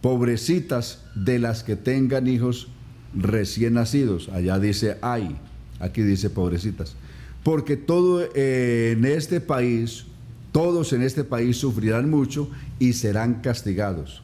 [0.00, 2.66] Pobrecitas de las que tengan hijos
[3.14, 4.28] recién nacidos.
[4.30, 5.36] Allá dice ay,
[5.78, 6.96] aquí dice pobrecitas.
[7.44, 10.06] Porque todo eh, en este país,
[10.50, 14.22] todos en este país sufrirán mucho y serán castigados.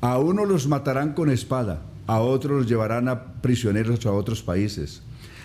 [0.00, 5.02] A unos los matarán con espada, a otros los llevarán a prisioneros a otros países.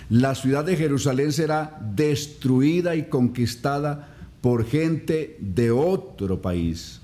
[0.10, 4.10] La ciudad de Jerusalén será destruida y conquistada
[4.42, 7.02] por gente de otro país,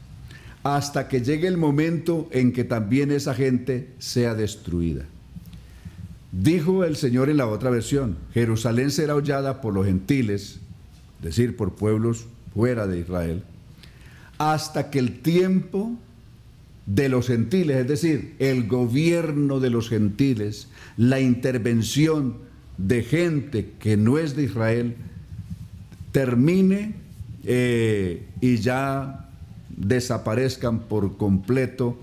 [0.64, 5.06] hasta que llegue el momento en que también esa gente sea destruida.
[6.32, 10.60] Dijo el Señor en la otra versión, Jerusalén será hollada por los gentiles,
[11.20, 13.44] es decir, por pueblos fuera de Israel,
[14.38, 15.98] hasta que el tiempo
[16.86, 20.68] de los gentiles, es decir, el gobierno de los gentiles,
[20.98, 22.38] la intervención
[22.78, 24.96] de gente que no es de Israel,
[26.12, 26.96] termine
[27.46, 29.30] eh, y ya
[29.70, 32.00] desaparezcan por completo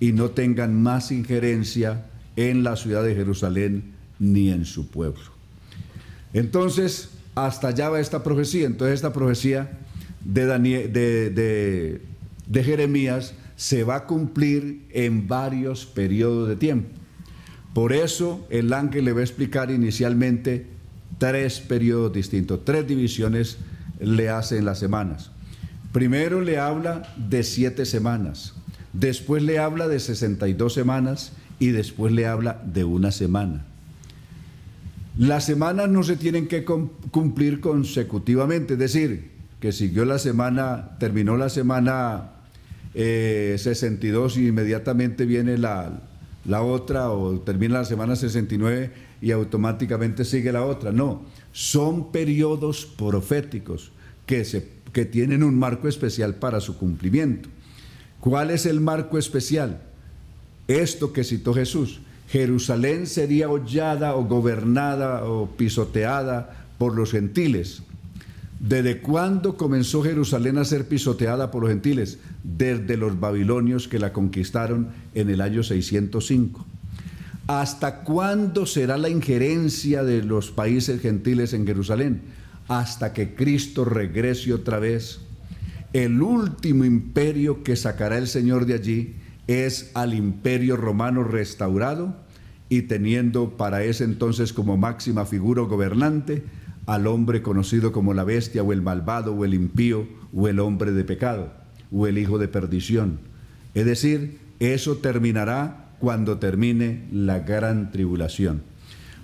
[0.00, 5.22] y no tengan más injerencia en la ciudad de Jerusalén ni en su pueblo.
[6.32, 8.66] Entonces, hasta allá va esta profecía.
[8.66, 9.78] Entonces, esta profecía
[10.24, 12.00] de,
[12.52, 16.88] Jeremías se va a cumplir en varios periodos de tiempo.
[17.72, 20.66] Por eso el ángel le va a explicar inicialmente
[21.18, 23.58] tres periodos distintos, tres divisiones
[24.00, 25.30] le hace en las semanas.
[25.92, 28.54] Primero le habla de siete semanas,
[28.92, 33.64] después le habla de 62 semanas y después le habla de una semana.
[35.16, 41.36] Las semanas no se tienen que cumplir consecutivamente, es decir, que siguió la semana, terminó
[41.36, 42.30] la semana
[42.94, 46.00] 62 eh, y inmediatamente viene la,
[46.44, 50.92] la otra o termina la semana 69 y automáticamente sigue la otra.
[50.92, 53.92] No, son periodos proféticos
[54.26, 57.48] que, se, que tienen un marco especial para su cumplimiento.
[58.20, 59.82] ¿Cuál es el marco especial?
[60.68, 62.00] Esto que citó Jesús.
[62.28, 67.82] Jerusalén sería hollada o gobernada o pisoteada por los gentiles.
[68.66, 72.18] ¿Desde cuándo comenzó Jerusalén a ser pisoteada por los gentiles?
[72.42, 76.64] Desde los babilonios que la conquistaron en el año 605.
[77.46, 82.22] ¿Hasta cuándo será la injerencia de los países gentiles en Jerusalén?
[82.66, 85.20] Hasta que Cristo regrese otra vez.
[85.92, 92.16] El último imperio que sacará el Señor de allí es al imperio romano restaurado
[92.70, 96.44] y teniendo para ese entonces como máxima figura gobernante
[96.86, 100.92] al hombre conocido como la bestia o el malvado o el impío o el hombre
[100.92, 101.52] de pecado
[101.92, 103.20] o el hijo de perdición.
[103.74, 108.62] Es decir, eso terminará cuando termine la gran tribulación.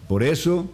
[0.09, 0.71] Por eso,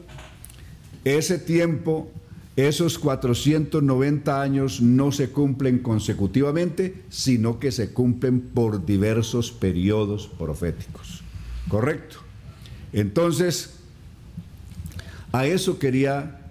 [1.04, 2.10] ese tiempo
[2.56, 11.22] esos 490 años no se cumplen consecutivamente, sino que se cumplen por diversos periodos proféticos.
[11.68, 12.16] ¿Correcto?
[12.94, 13.74] Entonces,
[15.32, 16.45] a eso quería,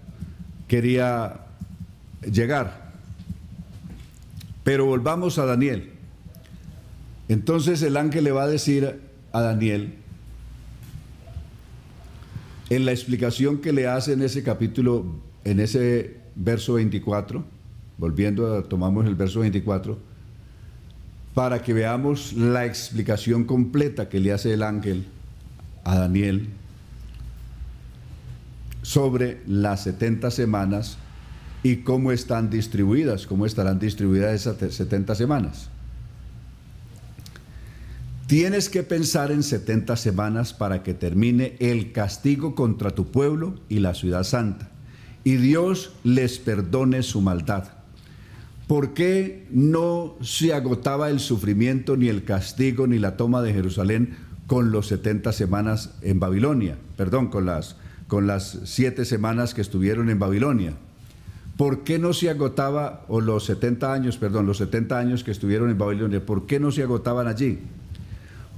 [0.67, 1.41] quería
[2.31, 2.91] llegar.
[4.63, 5.91] Pero volvamos a Daniel.
[7.27, 8.99] Entonces el ángel le va a decir
[9.31, 9.95] a Daniel,
[12.69, 15.05] en la explicación que le hace en ese capítulo
[15.43, 17.45] en ese verso 24,
[17.97, 19.97] volviendo a, tomamos el verso 24,
[21.33, 25.05] para que veamos la explicación completa que le hace el ángel
[25.83, 26.47] a Daniel
[28.85, 30.99] sobre las 70 semanas
[31.63, 35.69] y cómo están distribuidas, cómo estarán distribuidas esas 70 semanas.
[38.27, 43.79] Tienes que pensar en 70 semanas para que termine el castigo contra tu pueblo y
[43.79, 44.69] la ciudad santa
[45.23, 47.63] y Dios les perdone su maldad.
[48.67, 54.15] ¿Por qué no se agotaba el sufrimiento, ni el castigo, ni la toma de Jerusalén
[54.45, 56.77] con los 70 semanas en Babilonia?
[56.97, 60.73] Perdón, con las, con las siete semanas que estuvieron en Babilonia.
[61.57, 65.69] ¿Por qué no se agotaba, o los 70 años, perdón, los 70 años que estuvieron
[65.69, 67.59] en Babilonia, por qué no se agotaban allí?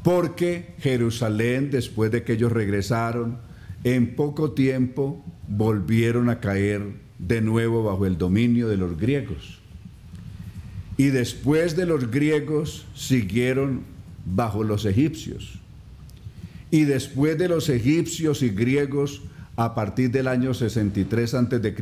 [0.03, 3.37] Porque Jerusalén, después de que ellos regresaron,
[3.83, 6.81] en poco tiempo volvieron a caer
[7.19, 9.59] de nuevo bajo el dominio de los griegos.
[10.97, 13.81] Y después de los griegos siguieron
[14.25, 15.59] bajo los egipcios.
[16.71, 19.21] Y después de los egipcios y griegos,
[19.57, 21.75] a partir del año 63 a.C.,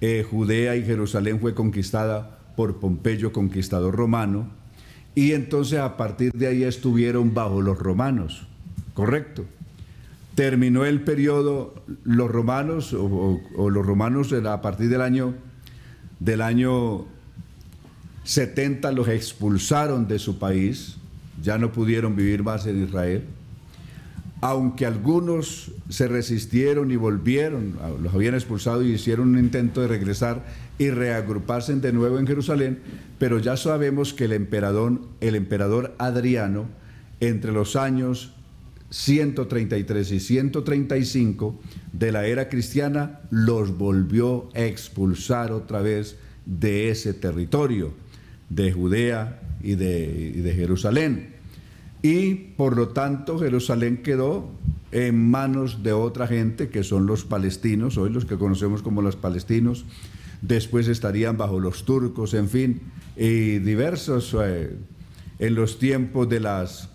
[0.00, 4.50] eh, Judea y Jerusalén fue conquistada por Pompeyo, conquistador romano,
[5.14, 8.48] y entonces a partir de ahí estuvieron bajo los romanos,
[8.94, 9.44] ¿correcto?
[10.34, 15.34] Terminó el periodo, los romanos, o, los romanos a partir del año,
[16.18, 17.06] del año
[18.24, 20.96] 70 los expulsaron de su país,
[21.40, 23.24] ya no pudieron vivir más en Israel
[24.42, 30.44] aunque algunos se resistieron y volvieron, los habían expulsado y hicieron un intento de regresar
[30.78, 32.80] y reagruparse de nuevo en Jerusalén,
[33.20, 36.66] pero ya sabemos que el emperador, el emperador Adriano,
[37.20, 38.32] entre los años
[38.90, 41.60] 133 y 135
[41.92, 47.92] de la era cristiana, los volvió a expulsar otra vez de ese territorio,
[48.50, 51.31] de Judea y de, y de Jerusalén
[52.02, 54.50] y por lo tanto Jerusalén quedó
[54.90, 59.16] en manos de otra gente que son los palestinos, hoy los que conocemos como los
[59.16, 59.84] palestinos,
[60.42, 62.80] después estarían bajo los turcos, en fin,
[63.16, 64.76] y diversos eh,
[65.38, 66.90] en los tiempos de las,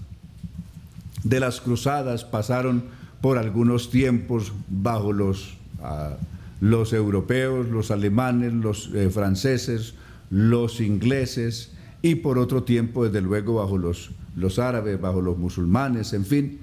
[1.24, 2.84] de las cruzadas pasaron
[3.22, 6.17] por algunos tiempos bajo los, ah,
[6.60, 9.96] los europeos, los alemanes, los eh, franceses,
[10.30, 16.13] los ingleses y por otro tiempo desde luego bajo los los árabes, bajo los musulmanes,
[16.13, 16.60] en fin.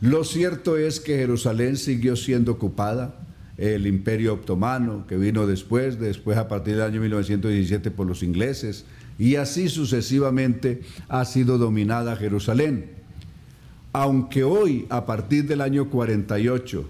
[0.00, 3.22] Lo cierto es que Jerusalén siguió siendo ocupada,
[3.56, 8.84] el imperio otomano que vino después, después a partir del año 1917 por los ingleses,
[9.18, 12.90] y así sucesivamente ha sido dominada Jerusalén.
[13.94, 16.86] Aunque hoy, a partir del año 48,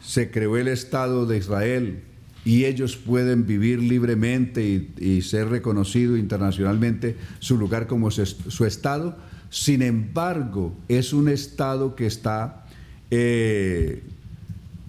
[0.00, 2.02] se creó el Estado de Israel
[2.44, 9.16] y ellos pueden vivir libremente y, ser reconocido internacionalmente su lugar como su, Estado.
[9.50, 12.66] Sin embargo, es un Estado que está,
[13.10, 14.02] eh,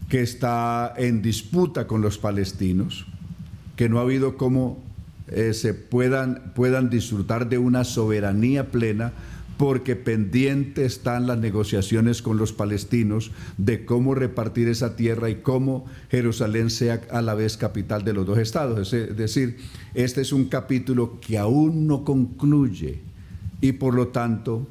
[0.09, 3.05] que está en disputa con los palestinos,
[3.75, 4.81] que no ha habido cómo
[5.27, 9.13] eh, se puedan, puedan disfrutar de una soberanía plena
[9.57, 15.85] porque pendiente están las negociaciones con los palestinos de cómo repartir esa tierra y cómo
[16.09, 18.93] Jerusalén sea a la vez capital de los dos estados.
[18.93, 19.57] Es decir,
[19.93, 22.99] este es un capítulo que aún no concluye
[23.61, 24.67] y por lo tanto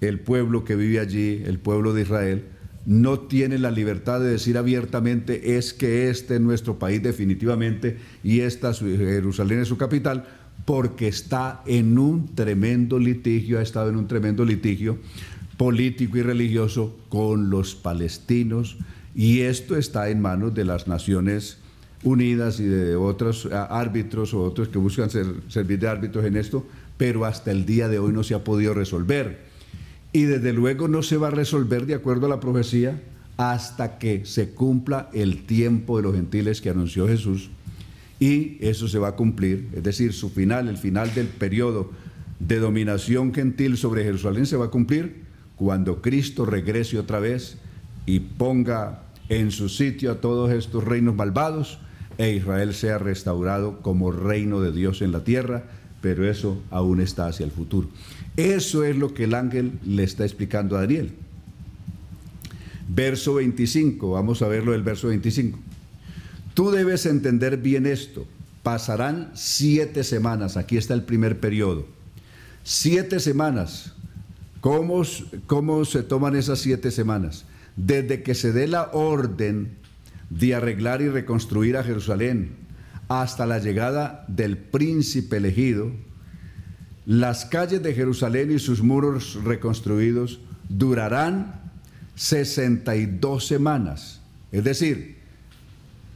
[0.00, 2.44] el pueblo que vive allí, el pueblo de Israel,
[2.86, 8.40] no tiene la libertad de decir abiertamente es que este es nuestro país definitivamente y
[8.40, 10.26] esta Jerusalén es su capital,
[10.64, 14.98] porque está en un tremendo litigio, ha estado en un tremendo litigio
[15.56, 18.76] político y religioso con los palestinos
[19.14, 21.58] y esto está en manos de las Naciones
[22.02, 27.24] Unidas y de otros árbitros o otros que buscan servir de árbitros en esto, pero
[27.24, 29.44] hasta el día de hoy no se ha podido resolver.
[30.12, 33.00] Y desde luego no se va a resolver de acuerdo a la profecía
[33.36, 37.50] hasta que se cumpla el tiempo de los gentiles que anunció Jesús
[38.20, 41.90] y eso se va a cumplir, es decir, su final, el final del periodo
[42.38, 45.24] de dominación gentil sobre Jerusalén se va a cumplir
[45.56, 47.58] cuando Cristo regrese otra vez
[48.06, 51.78] y ponga en su sitio a todos estos reinos malvados
[52.18, 55.64] e Israel sea restaurado como reino de Dios en la tierra,
[56.00, 57.88] pero eso aún está hacia el futuro.
[58.36, 61.12] Eso es lo que el ángel le está explicando a Daniel.
[62.88, 65.58] Verso 25, vamos a verlo del verso 25.
[66.54, 68.26] Tú debes entender bien esto.
[68.62, 70.56] Pasarán siete semanas.
[70.56, 71.86] Aquí está el primer periodo.
[72.62, 73.92] Siete semanas.
[74.60, 75.02] ¿Cómo,
[75.46, 77.44] ¿Cómo, se toman esas siete semanas?
[77.76, 79.76] Desde que se dé la orden
[80.30, 82.52] de arreglar y reconstruir a Jerusalén
[83.08, 85.90] hasta la llegada del príncipe elegido,
[87.04, 91.60] las calles de Jerusalén y sus muros reconstruidos durarán
[92.14, 94.22] 62 semanas.
[94.52, 95.23] Es decir,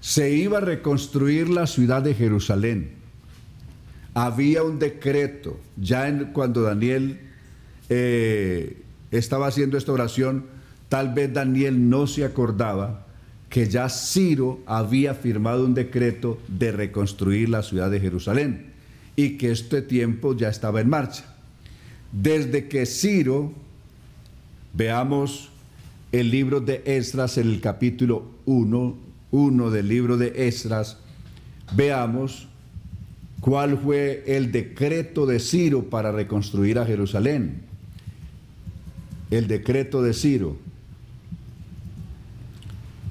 [0.08, 2.92] se iba a reconstruir la ciudad de Jerusalén.
[4.14, 7.20] Había un decreto, ya cuando Daniel
[7.90, 8.78] eh,
[9.10, 10.46] estaba haciendo esta oración,
[10.88, 13.04] tal vez Daniel no se acordaba
[13.50, 18.72] que ya Ciro había firmado un decreto de reconstruir la ciudad de Jerusalén
[19.14, 21.36] y que este tiempo ya estaba en marcha.
[22.12, 23.52] Desde que Ciro,
[24.72, 25.50] veamos
[26.12, 30.98] el libro de Esdras en el capítulo 1, 1 del libro de Esdras,
[31.74, 32.48] veamos
[33.40, 37.62] cuál fue el decreto de Ciro para reconstruir a Jerusalén.
[39.30, 40.56] El decreto de Ciro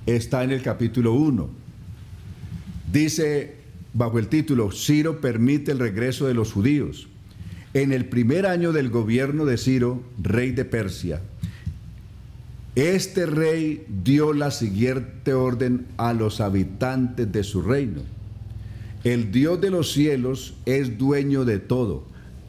[0.06, 1.50] está en el capítulo 1.
[2.92, 3.56] Dice
[3.94, 7.08] bajo el título, Ciro permite el regreso de los judíos.
[7.74, 11.22] En el primer año del gobierno de Ciro, rey de Persia,
[12.78, 18.02] Este rey dio la siguiente orden a los habitantes de su reino.
[19.04, 22.04] El Dios de los cielos es dueño de todo,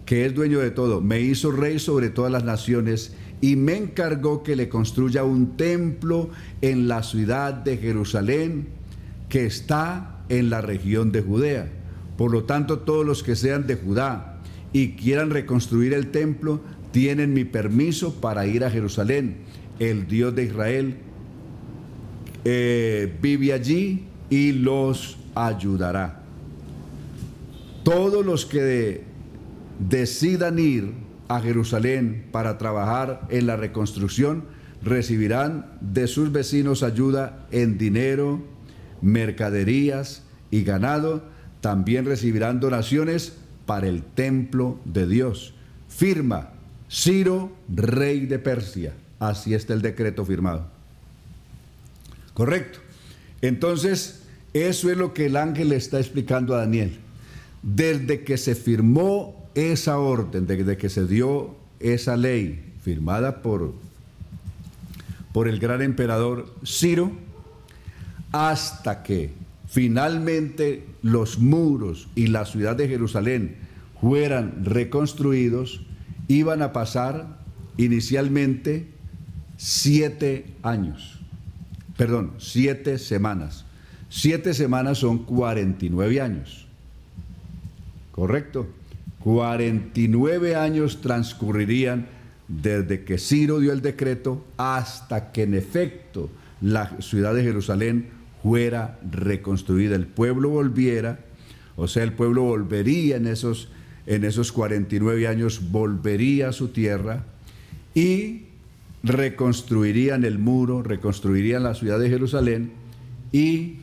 [0.05, 1.01] que es dueño de todo.
[1.01, 6.29] Me hizo rey sobre todas las naciones y me encargó que le construya un templo
[6.61, 8.69] en la ciudad de Jerusalén,
[9.31, 11.73] que está en la región de Judea.
[12.19, 14.43] Por lo tanto, todos los que sean de Judá
[14.75, 16.61] y quieran reconstruir el templo,
[16.93, 19.37] tienen mi permiso para ir a Jerusalén.
[19.79, 20.97] El Dios de Israel
[22.45, 26.23] eh, vive allí y los ayudará.
[27.85, 29.05] Todos los que
[29.79, 30.93] decidan ir
[31.29, 34.45] a Jerusalén para trabajar en la reconstrucción
[34.83, 38.43] recibirán de sus vecinos ayuda en dinero,
[39.01, 41.25] mercaderías y ganado.
[41.61, 45.55] También recibirán donaciones para el templo de Dios.
[45.89, 46.53] Firma
[46.91, 48.95] Ciro, rey de Persia.
[49.19, 50.67] Así está el decreto firmado.
[52.35, 52.79] Correcto.
[53.43, 56.99] Entonces, eso es lo que el ángel está explicando a Daniel.
[57.63, 63.75] Desde que se firmó esa orden, desde que se dio esa ley firmada por,
[65.33, 67.11] por el gran emperador Ciro,
[68.33, 69.33] hasta que
[69.69, 73.57] finalmente los muros y la ciudad de Jerusalén
[74.01, 75.81] fueran reconstruidos,
[76.29, 77.39] iban a pasar
[77.77, 78.89] inicialmente
[79.59, 81.19] siete años,
[81.97, 83.67] perdón, siete semanas.
[84.09, 86.67] Siete semanas son 49 años.
[88.13, 88.69] ¿Correcto?
[89.19, 92.07] 49 años transcurrirían
[92.47, 96.31] desde que Ciro dio el decreto hasta que en efecto
[96.63, 98.07] la ciudad de Jerusalén
[98.43, 101.21] fuera reconstruida, el pueblo volviera,
[101.77, 103.69] o sea, el pueblo volvería en esos,
[104.07, 107.25] en esos 49 años, volvería a su tierra
[107.95, 108.48] y
[109.03, 112.73] reconstruirían el muro, reconstruirían la ciudad de Jerusalén
[113.33, 113.77] y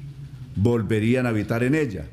[0.56, 2.08] volverían a habitar en ella.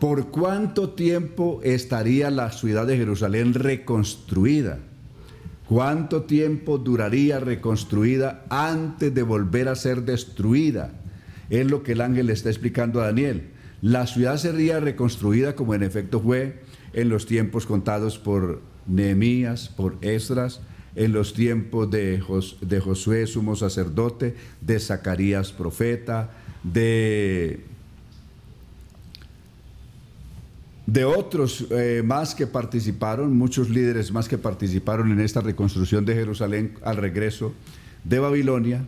[0.00, 4.78] ¿Por cuánto tiempo estaría la ciudad de Jerusalén reconstruida?
[5.66, 10.92] ¿Cuánto tiempo duraría reconstruida antes de volver a ser destruida?
[11.48, 13.50] Es lo que el ángel le está explicando a Daniel.
[13.80, 16.62] La ciudad sería reconstruida como en efecto fue
[16.92, 20.60] en los tiempos contados por Nehemías, por Esdras,
[20.96, 26.30] en los tiempos de, Josué, sumo sacerdote, de Zacarías, profeta,
[26.62, 27.60] de
[30.86, 36.14] de otros eh, más que participaron, muchos líderes más que participaron en esta reconstrucción de
[36.14, 37.54] Jerusalén al regreso
[38.04, 38.84] de Babilonia,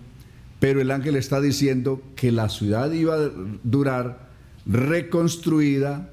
[0.61, 3.31] pero el ángel está diciendo que la ciudad iba a
[3.65, 4.29] durar
[4.67, 6.11] reconstruida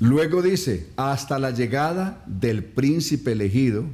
[0.00, 3.84] Luego dice, hasta la llegada del príncipe elegido,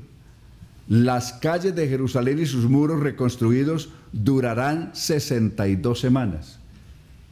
[0.89, 6.59] las calles de Jerusalén y sus muros reconstruidos durarán 62 semanas.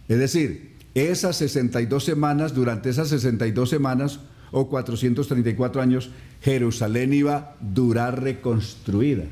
[0.09, 4.21] Es decir, esas 62 semanas, durante esas 62 semanas,
[4.51, 6.11] o 434 años,
[6.43, 9.25] Jerusalén iba a durar reconstruida.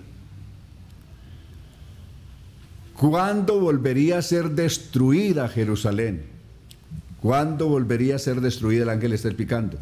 [2.94, 6.22] ¿Cuándo volvería a ser destruida Jerusalén?
[7.20, 8.82] ¿Cuándo volvería a ser destruida?
[8.82, 9.78] El ángel está picando.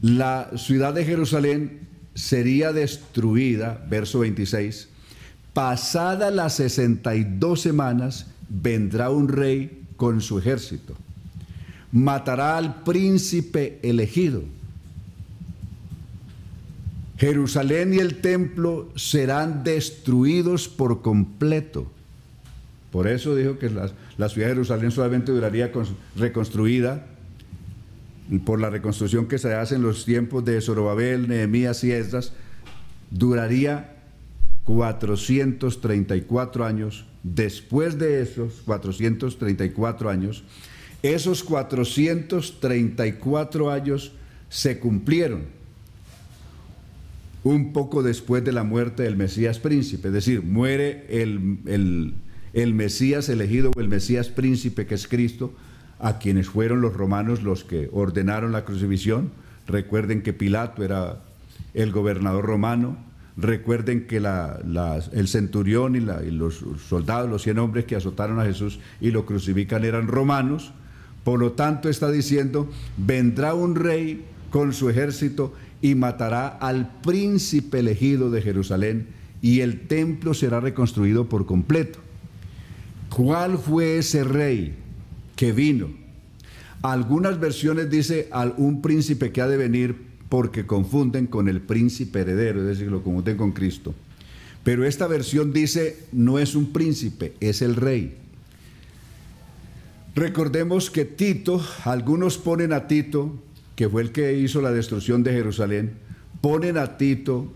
[0.00, 1.80] La ciudad de Jerusalén
[2.14, 4.88] sería destruida, verso 26,
[5.52, 10.94] pasada las 62 semanas vendrá un rey con su ejército.
[11.90, 14.42] Matará al príncipe elegido.
[17.18, 21.90] Jerusalén y el templo serán destruidos por completo.
[22.90, 23.88] Por eso dijo que la,
[24.28, 25.70] ciudad de Jerusalén solamente duraría
[26.16, 27.06] reconstruida
[28.44, 32.32] por la reconstrucción que se hace en los tiempos de Zorobabel, Nehemías y Esdras,
[33.10, 34.01] duraría
[34.64, 37.04] 434 años.
[37.22, 40.42] Después de esos 434 años,
[41.02, 44.12] esos 434 años
[44.48, 45.60] se cumplieron
[47.44, 52.14] un poco después de la muerte del Mesías príncipe, es decir, muere el,
[52.52, 55.52] el, Mesías elegido o el Mesías príncipe que es Cristo,
[55.98, 59.30] a quienes fueron los romanos los que ordenaron la crucifixión.
[59.66, 61.22] Recuerden que Pilato era
[61.74, 62.96] el gobernador romano.
[63.36, 69.10] Recuerden que el centurión y, los soldados, los cien hombres que azotaron a Jesús y
[69.10, 70.72] lo crucifican eran romanos.
[71.24, 77.78] Por lo tanto está diciendo, vendrá un rey con su ejército y matará al príncipe
[77.78, 79.08] elegido de Jerusalén
[79.40, 81.98] y el templo será reconstruido por completo.
[83.08, 84.76] ¿Cuál fue ese rey?
[85.36, 85.90] que vino.
[86.82, 92.22] Algunas versiones dice al un príncipe que ha de venir porque confunden con el príncipe
[92.22, 93.94] heredero, es decir, lo confunden con Cristo.
[94.64, 98.16] Pero esta versión dice no es un príncipe, es el rey.
[100.14, 103.42] Recordemos que Tito, algunos ponen a Tito,
[103.76, 105.98] que fue el que hizo la destrucción de Jerusalén,
[106.40, 107.52] ponen a Tito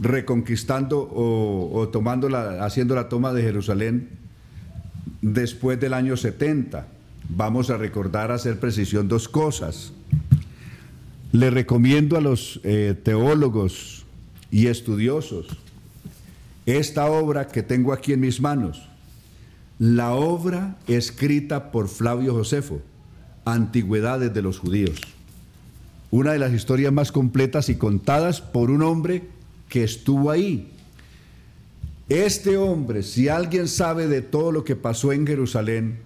[0.00, 4.08] reconquistando o, tomando la, haciendo la toma de Jerusalén
[5.22, 6.88] después del año 70
[7.28, 9.92] vamos a recordar, hacer precisión, dos cosas.
[11.32, 14.04] Le recomiendo a los eh, teólogos
[14.50, 15.46] y estudiosos
[16.66, 18.88] esta obra que tengo aquí en mis manos,
[19.78, 22.80] la obra escrita por Flavio Josefo,
[23.44, 25.00] Antigüedades de los Judíos.
[26.10, 29.28] Una de las historias más completas y contadas por un hombre
[29.68, 30.70] que estuvo ahí.
[32.08, 36.00] Este hombre, si alguien sabe de todo lo que pasó en Jerusalén,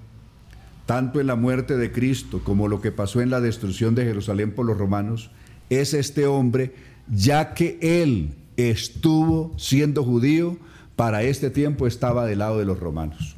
[0.86, 4.52] tanto en la muerte de Cristo como lo que pasó en la destrucción de Jerusalén
[4.52, 5.30] por los romanos,
[5.70, 6.74] es este hombre,
[7.08, 10.58] ya que él estuvo siendo judío,
[10.96, 13.36] para este tiempo estaba del lado de los romanos.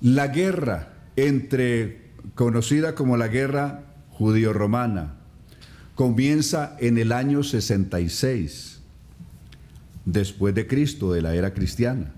[0.00, 5.14] La guerra entre, conocida como la guerra judío-romana,
[5.96, 8.80] comienza en el año 66,
[10.04, 12.12] después de Cristo, de la era cristiana.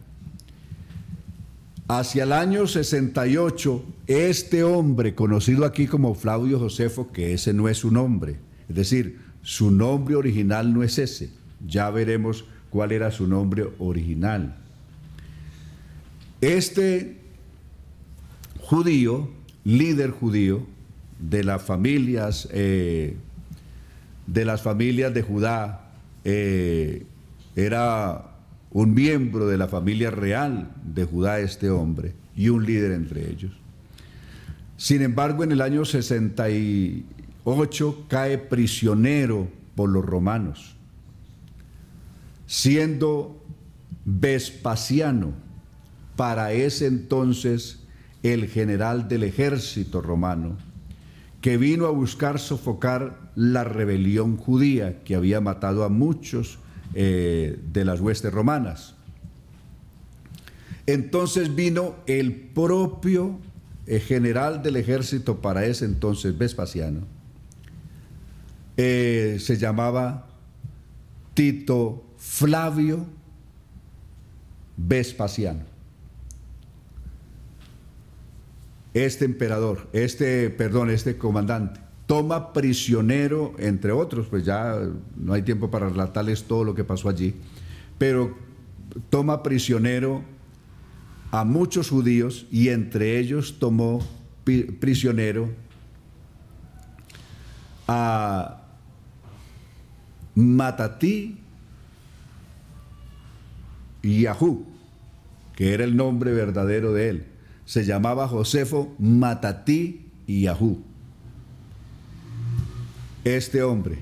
[1.93, 7.79] Hacia el año 68, este hombre, conocido aquí como Flavio Josefo, que ese no es
[7.79, 8.37] su nombre,
[8.69, 11.31] es decir, su nombre original no es ese,
[11.67, 14.57] ya veremos cuál era su nombre original.
[16.41, 17.19] Este
[18.61, 19.29] judío,
[19.65, 20.65] líder judío
[21.19, 23.17] de las familias, eh,
[24.29, 25.91] de las familias de Judá,
[26.23, 27.05] eh,
[27.57, 28.30] era
[28.73, 33.51] un miembro de la familia real de Judá este hombre y un líder entre ellos.
[34.77, 40.77] Sin embargo, en el año 68 cae prisionero por los romanos,
[42.47, 43.37] siendo
[44.05, 45.33] Vespasiano
[46.17, 47.81] para ese entonces
[48.23, 50.57] el general del ejército romano,
[51.41, 56.59] que vino a buscar sofocar la rebelión judía que había matado a muchos
[56.95, 58.95] eh, de las huestes romanas.
[60.87, 63.39] Entonces vino el propio
[63.87, 67.07] eh, general del ejército para ese entonces, Vespasiano.
[68.77, 70.27] Eh, se llamaba
[71.35, 73.07] Tito Flavio
[74.77, 75.63] Vespasiano.
[78.95, 81.81] Este emperador, este, perdón, este comandante
[82.11, 84.77] toma prisionero, entre otros, pues ya
[85.17, 87.37] no hay tiempo para relatarles todo lo que pasó allí,
[87.99, 88.37] pero
[89.11, 90.25] toma prisionero
[91.31, 94.05] a muchos judíos y entre ellos tomó
[94.81, 95.51] prisionero
[97.87, 98.61] a
[100.35, 101.39] Matatí
[104.03, 104.67] Yahú,
[105.55, 107.27] que era el nombre verdadero de él.
[107.67, 110.90] Se llamaba Josefo Matatí Yahú.
[113.25, 113.99] Este hombre,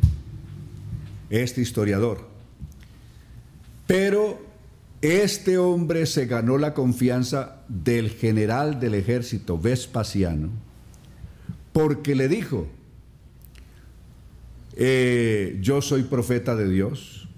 [1.31, 2.29] este historiador.
[3.87, 4.41] Pero
[5.01, 10.51] este hombre se ganó la confianza del general del ejército Vespasiano
[11.73, 12.67] porque le dijo,
[14.77, 17.29] eh, yo soy profeta de Dios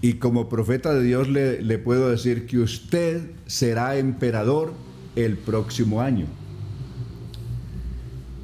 [0.00, 4.72] y como profeta de Dios le, le puedo decir que usted será emperador
[5.14, 6.26] el próximo año.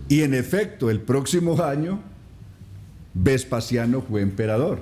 [0.09, 2.01] Y en efecto, el próximo año,
[3.15, 4.81] Vespasiano fue emperador.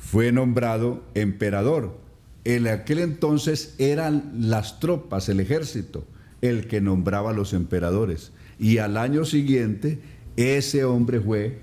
[0.00, 1.98] Fue nombrado emperador.
[2.44, 6.06] En aquel entonces eran las tropas, el ejército,
[6.40, 8.32] el que nombraba a los emperadores.
[8.58, 10.00] Y al año siguiente,
[10.36, 11.58] ese hombre fue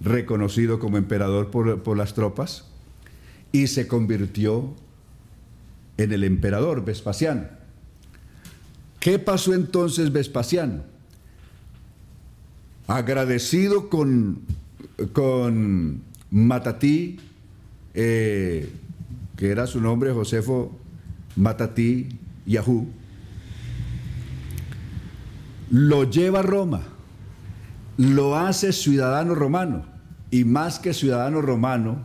[0.00, 2.64] reconocido como emperador por, por las tropas
[3.52, 4.74] y se convirtió
[5.96, 7.44] en el emperador Vespasiano.
[9.00, 10.93] ¿Qué pasó entonces Vespasiano?
[12.86, 14.40] Agradecido con,
[15.12, 17.18] con Matatí,
[17.94, 18.70] eh,
[19.36, 20.78] que era su nombre, Josefo
[21.36, 22.08] Matatí
[22.46, 22.86] Yahú,
[25.70, 26.82] lo lleva a Roma,
[27.96, 29.86] lo hace ciudadano romano
[30.30, 32.02] y más que ciudadano romano,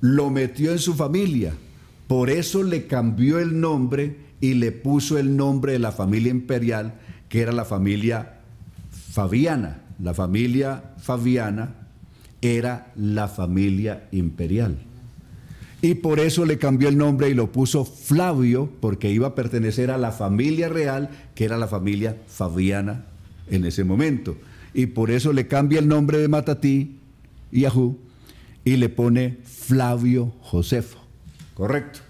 [0.00, 1.54] lo metió en su familia.
[2.08, 6.94] Por eso le cambió el nombre y le puso el nombre de la familia imperial,
[7.28, 8.33] que era la familia
[9.14, 9.78] Fabiana.
[10.02, 11.72] La familia Fabiana
[12.42, 14.76] era la familia imperial.
[15.82, 19.92] Y por eso le cambió el nombre y lo puso Flavio, porque iba a pertenecer
[19.92, 23.04] a la familia real, que era la familia Fabiana
[23.48, 24.36] en ese momento.
[24.72, 26.98] Y por eso le cambia el nombre de Matatí,
[27.52, 27.96] Yahú,
[28.64, 30.98] y le pone Flavio Josefo.
[31.54, 32.00] Correcto.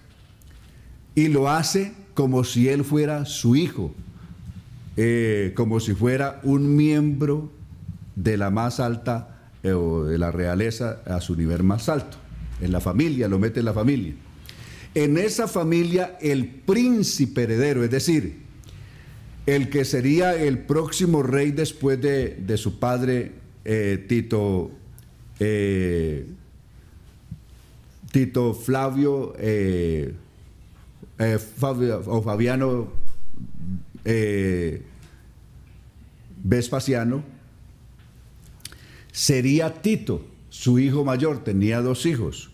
[1.15, 3.93] Y lo hace como si él fuera su hijo,
[4.97, 7.51] eh, como si fuera un miembro
[8.15, 12.17] de la más alta eh, o de la realeza a su nivel más alto.
[12.61, 14.15] En la familia, lo mete en la familia.
[14.95, 18.45] En esa familia el príncipe heredero, es decir,
[19.47, 23.33] el que sería el próximo rey después de, su padre
[23.65, 24.71] eh, Tito
[28.13, 29.35] Tito Flavio
[32.07, 33.05] o Fabiano
[34.05, 34.83] eh,
[36.43, 37.25] Vespasiano,
[39.13, 42.51] sería Tito, su hijo mayor, tenía dos hijos,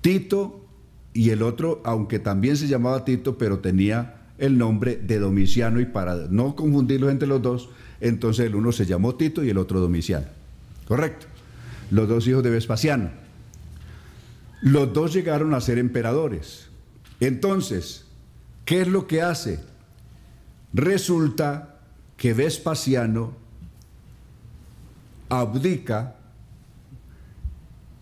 [0.00, 0.64] Tito
[1.12, 5.86] y el otro, aunque también se llamaba Tito, pero tenía el nombre de Domiciano y
[5.86, 9.80] para no confundirlos entre los dos, entonces el uno se llamó Tito y el otro
[9.80, 10.26] Domiciano.
[10.86, 11.26] Correcto.
[11.90, 13.10] Los dos hijos de Vespasiano.
[14.60, 16.68] Los dos llegaron a ser emperadores.
[17.20, 18.06] Entonces,
[18.64, 19.60] ¿qué es lo que hace?
[20.74, 21.78] Resulta
[22.16, 23.32] que Vespasiano
[25.28, 26.16] abdica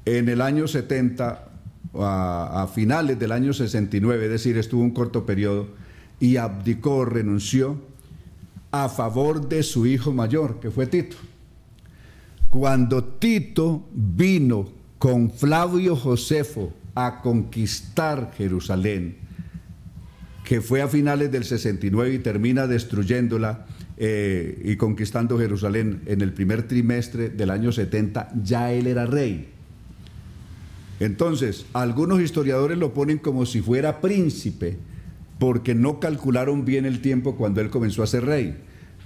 [0.07, 1.49] en el año 70,
[1.95, 5.69] a, a, finales del año 69, es decir, estuvo un corto periodo,
[6.19, 7.77] y abdicó, renunció
[8.71, 11.19] a favor de su hijo mayor, que fue Tito.
[12.49, 14.69] Cuando Tito vino
[14.99, 19.22] con Flavio Josefo a conquistar Jerusalén,
[20.45, 23.67] que fue a finales del 69 y termina destruyéndola
[23.97, 29.49] eh, y conquistando Jerusalén en el primer trimestre del año 70, ya él era rey.
[31.01, 34.79] Entonces, algunos historiadores lo ponen como si fuera príncipe,
[35.39, 38.57] porque no calcularon bien el tiempo cuando él comenzó a ser rey.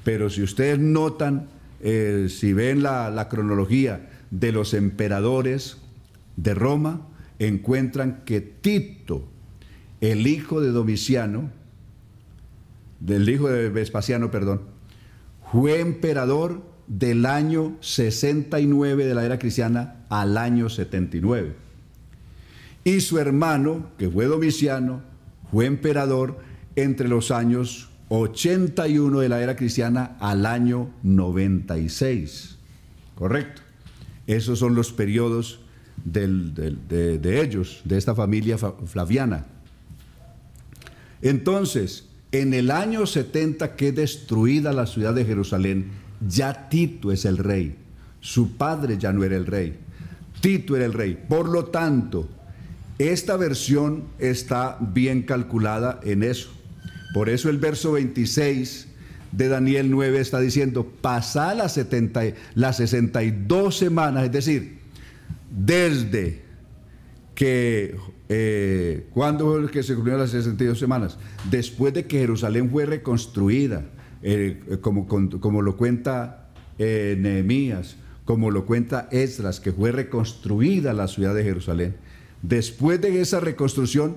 [0.05, 1.49] Pero si ustedes notan,
[1.81, 5.79] eh, si ven la, la cronología de los emperadores,
[6.37, 7.07] de Roma
[7.39, 9.27] encuentran que Tito,
[10.01, 11.51] el hijo de Domiciano,
[13.01, 14.63] del hijo de Vespasiano, perdón,
[15.53, 21.55] fue emperador del año 69 de la era cristiana al año 79.
[22.85, 25.03] Y su hermano, que fue Domiciano,
[25.51, 26.39] fue emperador
[26.77, 32.59] entre los años 81 de la era cristiana al año 96.
[33.17, 33.63] ¿Correcto?
[34.27, 35.61] Esos son los periodos
[36.05, 39.47] de, ellos, de esta familia flaviana.
[41.23, 45.91] Entonces, en el año 70 que destruida la ciudad de Jerusalén,
[46.27, 47.77] ya Tito es el rey.
[48.21, 49.79] Su padre ya no era el rey.
[50.41, 51.19] Tito era el rey.
[51.29, 52.29] Por lo tanto,
[52.99, 56.51] esta versión está bien calculada en eso.
[57.15, 58.89] Por eso el verso 26
[59.33, 62.23] de Daniel 9 está diciendo, pasa las, 70,
[62.55, 64.79] las 62 semanas, es decir,
[65.51, 66.46] desde
[67.37, 67.95] que,
[68.31, 71.19] eh, ¿cuándo fue que se cumplieron las 62 semanas?
[71.49, 73.85] Después de que Jerusalén fue reconstruida,
[74.23, 81.07] eh, como, como, lo cuenta eh, Nehemías, como lo cuenta Esdras, que fue reconstruida la
[81.07, 81.97] ciudad de Jerusalén.
[82.41, 84.17] Después de esa reconstrucción,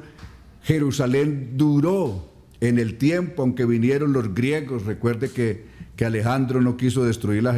[0.64, 5.66] Jerusalén duró en el tiempo, aunque vinieron los griegos, recuerde que,
[5.98, 7.52] que Alejandro no quiso destruir la,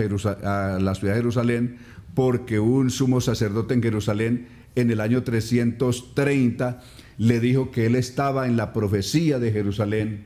[0.79, 1.77] la ciudad de Jerusalén
[2.15, 6.81] porque un sumo sacerdote en Jerusalén en el año 330
[7.17, 10.25] le dijo que él estaba en la profecía de Jerusalén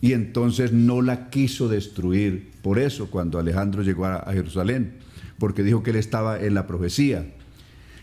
[0.00, 2.50] y entonces no la quiso destruir.
[2.62, 4.94] Por eso cuando Alejandro llegó a, Jerusalén,
[5.38, 7.26] porque dijo que él estaba en la profecía.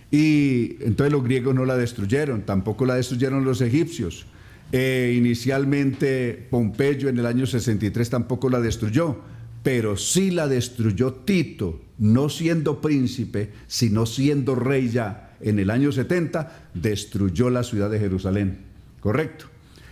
[0.10, 4.26] Y entonces los griegos no la destruyeron, tampoco la destruyeron los egipcios.
[4.72, 9.20] Eh, inicialmente Pompeyo en el año 63 tampoco la destruyó,
[9.62, 15.92] pero sí la destruyó Tito, no siendo príncipe, sino siendo rey ya en el año
[15.92, 18.66] 70, destruyó la ciudad de Jerusalén.
[19.00, 19.46] Correcto.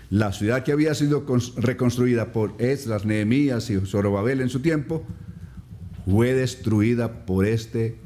[0.09, 1.25] La ciudad que había sido
[1.57, 5.05] reconstruida por Esdras, Nehemías y Zorobabel en su tiempo,
[6.09, 7.97] fue destruida por este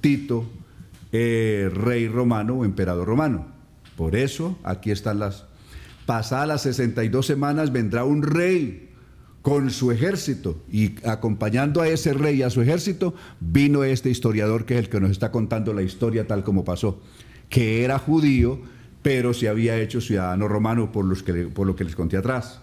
[0.00, 0.46] Tito,
[1.12, 3.46] eh, rey romano o emperador romano.
[3.96, 5.44] Por eso aquí están las...
[6.06, 8.85] Pasadas las 62 semanas vendrá un rey
[9.46, 14.64] con su ejército y acompañando a ese rey y a su ejército vino este historiador
[14.64, 17.00] que es el que nos está contando la historia tal como pasó,
[17.48, 18.58] que era judío,
[19.02, 22.60] pero se había hecho ciudadano romano por, lo que les conté atrás.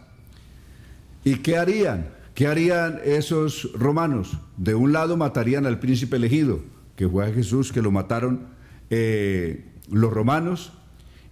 [1.23, 2.09] ¿Y qué harían?
[2.36, 4.38] ¿Qué harían esos romanos?
[4.57, 6.59] De un lado matarían al príncipe elegido,
[6.97, 8.47] que fue a Jesús, que lo mataron
[8.89, 10.73] eh, los romanos,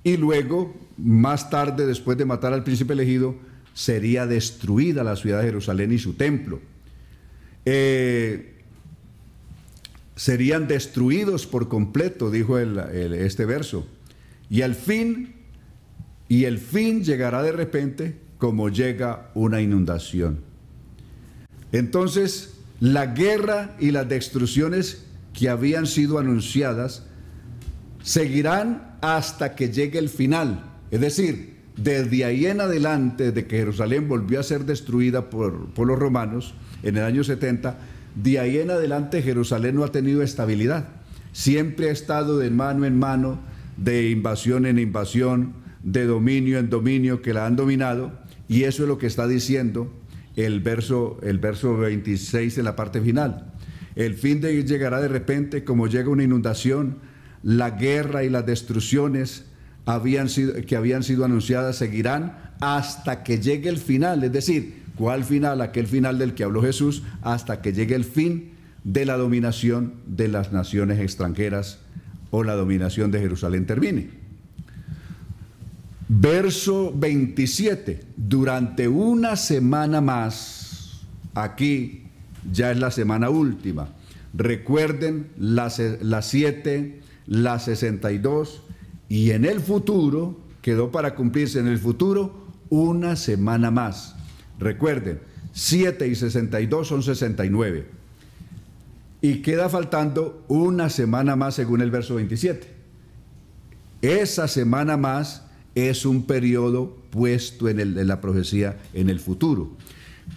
[0.02, 5.46] y luego, más tarde, después de matar al príncipe elegido, sería destruida la ciudad de
[5.46, 6.60] Jerusalén y su templo.
[7.66, 8.62] Eh,
[10.16, 13.88] serían destruidos por completo, dijo este verso.
[14.50, 15.34] Y al fin,
[16.28, 20.40] y el fin llegará de repente como llega una inundación.
[21.72, 27.04] Entonces, la guerra y las destrucciones que habían sido anunciadas
[28.04, 30.66] seguirán hasta que llegue el final.
[30.90, 35.88] Es decir, desde ahí en adelante, de que Jerusalén volvió a ser destruida por, por,
[35.88, 36.54] los romanos
[36.84, 37.78] en el año 70,
[38.16, 40.90] de ahí en adelante Jerusalén no ha tenido estabilidad.
[41.32, 43.40] Siempre ha estado de mano en mano
[43.78, 45.54] de invasión en invasión,
[45.84, 48.12] de dominio en dominio que la han dominado,
[48.48, 49.92] y eso es lo que está diciendo
[50.36, 53.54] el verso, el verso 26 en la parte final.
[53.96, 56.98] El fin de llegará de repente como llega una inundación,
[57.44, 59.46] la guerra y las destrucciones
[59.86, 65.24] habían sido, que habían sido anunciadas seguirán hasta que llegue el final, es decir, ¿cuál
[65.24, 65.62] final?
[65.62, 68.52] Aquel final del que habló Jesús, hasta que llegue el fin
[68.84, 71.80] de la dominación de las naciones extranjeras
[72.30, 74.10] o la dominación de Jerusalén termine.
[76.08, 81.02] Verso 27, durante una semana más,
[81.34, 82.04] aquí
[82.52, 83.90] ya es la semana última,
[84.34, 88.64] recuerden las, las 7, las 62
[89.12, 94.16] y en el futuro, quedó para cumplirse en el futuro, una semana más.
[94.58, 95.20] Recuerden,
[95.52, 97.88] 7 y 62 son 69
[99.20, 102.70] y queda faltando una semana más según el verso 27.
[104.02, 105.44] Esa semana más
[105.76, 109.72] es un periodo puesto en, el, la profecía en el futuro.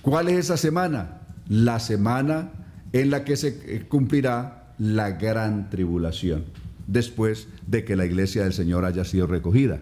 [0.02, 1.20] ¿Cuál es esa semana?
[1.48, 2.50] La semana
[2.92, 6.46] en la que se eh, cumplirá la gran tribulación,
[6.86, 9.80] después de que la iglesia del Señor haya sido recogida.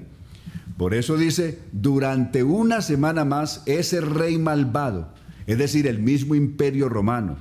[0.77, 5.09] Por eso dice, durante una semana más, ese rey malvado,
[5.47, 7.37] es decir, el mismo imperio romano,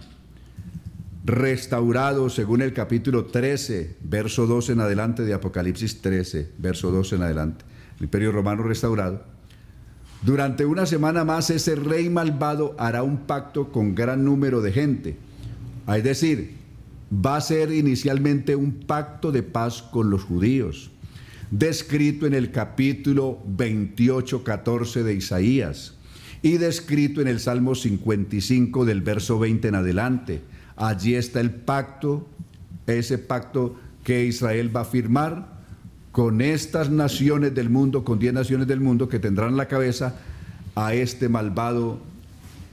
[1.23, 7.23] restaurado según el capítulo 13, verso 12 en adelante de Apocalipsis 13, verso 12 en
[7.23, 7.65] adelante.
[7.97, 9.23] El imperio romano restaurado.
[10.23, 15.17] Durante una semana más ese rey malvado hará un pacto con gran número de gente.
[15.87, 16.60] Es decir,
[17.11, 20.91] va a ser inicialmente un pacto de paz con los judíos,
[21.51, 25.95] descrito en el capítulo 28, 14 de Isaías
[26.41, 30.41] y descrito en el Salmo 55 del verso 20 en adelante.
[30.77, 32.27] Allí está el pacto,
[32.87, 35.61] ese pacto que Israel va a firmar
[36.11, 40.15] con estas naciones del mundo, con diez naciones del mundo que tendrán la cabeza
[40.75, 41.99] a este malvado,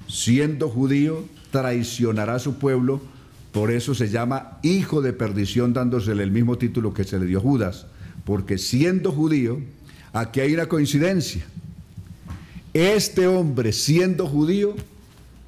[0.08, 3.00] siendo judío, traicionará a su pueblo,
[3.58, 7.40] por eso se llama hijo de perdición, dándosele el mismo título que se le dio
[7.40, 7.88] Judas,
[8.24, 9.58] porque siendo judío,
[10.12, 11.44] aquí hay una coincidencia.
[12.72, 14.76] Este hombre, siendo judío,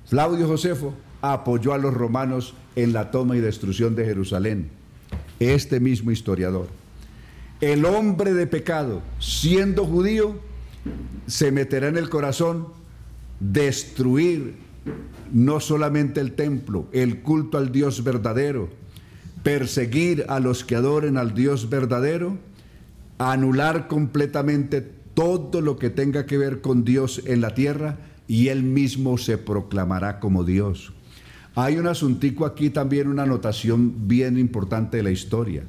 [0.08, 0.92] Claudio Josefo,
[1.22, 4.70] apoyó a los romanos en la toma y destrucción de Jerusalén.
[5.38, 6.66] Este mismo historiador.
[7.60, 10.34] El hombre de pecado, siendo judío,
[11.28, 12.66] se meterá en el corazón
[13.38, 14.56] destruir
[15.32, 18.68] no solamente el templo, el culto al Dios verdadero,
[19.42, 22.38] perseguir a los que adoren al Dios verdadero,
[23.18, 24.80] anular completamente
[25.14, 29.38] todo lo que tenga que ver con Dios en la tierra y Él mismo se
[29.38, 30.92] proclamará como Dios.
[31.54, 35.64] Hay un asuntico aquí también, una anotación bien importante de la historia.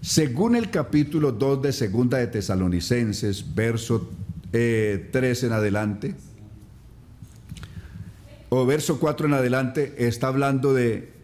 [0.00, 4.08] Según el capítulo 2 de Segunda de Tesalonicenses, verso
[4.50, 6.14] 3 eh, en adelante,
[8.48, 11.18] o verso 4 en adelante, está hablando de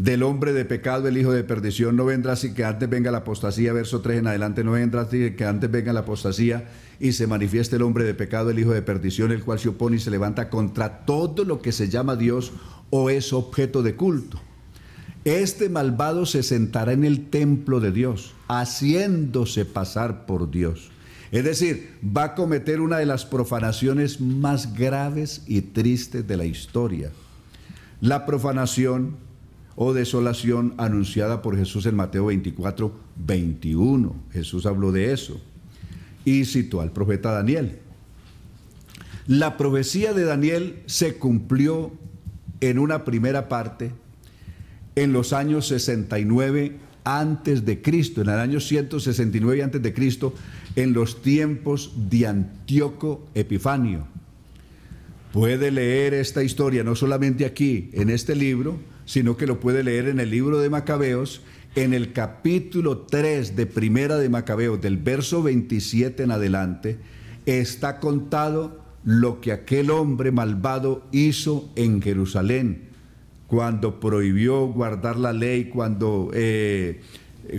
[0.00, 3.18] del hombre de pecado, el hijo de perdición, no vendrá así que antes venga la
[3.18, 7.26] apostasía, verso 3 en adelante, no vendrá así que antes venga la apostasía y se
[7.26, 10.10] manifieste el hombre de pecado, el hijo de perdición, el cual se opone y se
[10.10, 12.52] levanta contra todo lo que se llama Dios
[12.88, 14.40] o es objeto de culto.
[15.26, 20.90] Este malvado se sentará en el templo de Dios, haciéndose pasar por Dios.
[21.30, 26.44] Es decir, va a cometer una de las profanaciones más graves y tristes de la
[26.44, 27.12] historia.
[28.00, 29.16] La profanación
[29.76, 34.14] o desolación anunciada por Jesús en Mateo 24, 21.
[34.32, 35.40] Jesús habló de eso
[36.24, 37.78] y citó al profeta Daniel.
[39.26, 41.92] La profecía de Daniel se cumplió
[42.60, 43.92] en una primera parte
[44.96, 50.34] en los años 69 antes de Cristo, en el año 169 antes de Cristo,
[50.76, 54.06] en los tiempos de Antíoco Epifanio.
[55.32, 60.08] Puede leer esta historia no solamente aquí, en este libro, sino que lo puede leer
[60.08, 61.42] en el libro de Macabeos,
[61.76, 66.98] en el capítulo 3 de Primera de Macabeos, del verso 27 en adelante,
[67.46, 72.88] está contado lo que aquel hombre malvado hizo en Jerusalén,
[73.46, 77.00] cuando prohibió guardar la ley, cuando eh,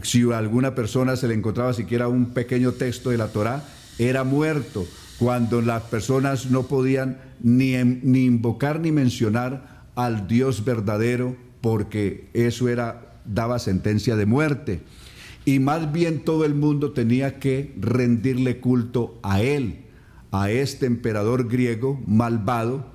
[0.04, 3.64] si a alguna persona se le encontraba siquiera un pequeño texto de la Torá,
[4.00, 4.86] era muerto,
[5.20, 12.70] cuando las personas no podían ni, ni invocar ni mencionar al Dios verdadero porque eso
[12.70, 14.82] era daba sentencia de muerte.
[15.46, 19.86] Y más bien todo el mundo tenía que rendirle culto a él,
[20.32, 22.86] a este emperador griego malvado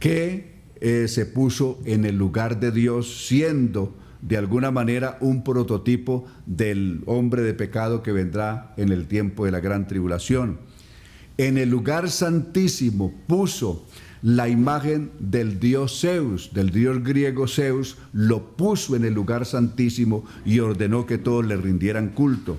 [0.00, 3.94] que eh, se puso en el lugar de Dios siendo
[4.24, 9.52] de alguna manera un prototipo del hombre de pecado que vendrá en el tiempo de
[9.52, 10.58] la gran tribulación.
[11.36, 13.84] En el lugar santísimo puso
[14.22, 20.24] la imagen del dios Zeus, del dios griego Zeus, lo puso en el lugar santísimo
[20.46, 22.56] y ordenó que todos le rindieran culto.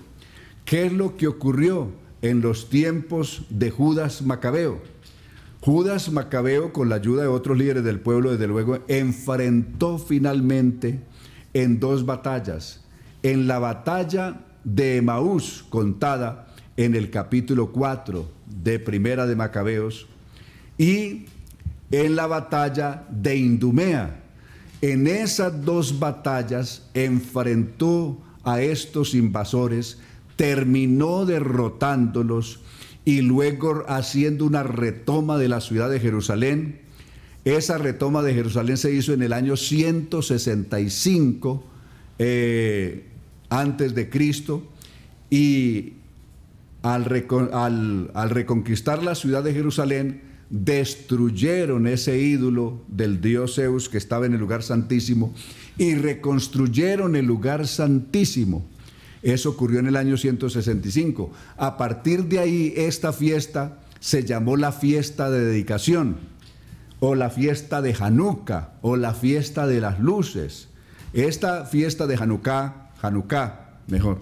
[0.66, 1.89] ¿Qué es lo que ocurrió
[2.22, 4.84] en los tiempos de Judas Macabeo?
[5.61, 10.99] Judas Macabeo, con la ayuda de otros líderes del pueblo, desde luego, enfrentó finalmente
[11.55, 12.81] en dos batallas.
[13.23, 20.05] En la batalla de Emaús, contada en el capítulo 4 de Primera de Macabeos,
[20.77, 21.25] y
[21.91, 24.21] en la batalla de Indumea.
[24.81, 29.99] En esas dos batallas enfrentó a estos invasores,
[30.35, 32.59] terminó derrotándolos
[33.05, 36.81] y luego haciendo una retoma de la ciudad de Jerusalén.
[37.45, 41.63] Esa retoma de Jerusalén se hizo en el año 165
[42.17, 43.05] eh,
[43.49, 44.63] antes de Cristo
[45.29, 45.93] y
[46.81, 54.25] al, al reconquistar la ciudad de Jerusalén, destruyeron ese ídolo del dios Zeus que estaba
[54.25, 55.33] en el lugar santísimo
[55.77, 58.65] y reconstruyeron el lugar santísimo.
[59.21, 61.31] Eso ocurrió en el año 165.
[61.57, 66.17] A partir de ahí, esta fiesta se llamó la fiesta de dedicación,
[66.99, 70.69] o la fiesta de Hanukkah, o la fiesta de las luces.
[71.13, 74.19] Esta fiesta de Hanukkah, Hanukkah, mejor,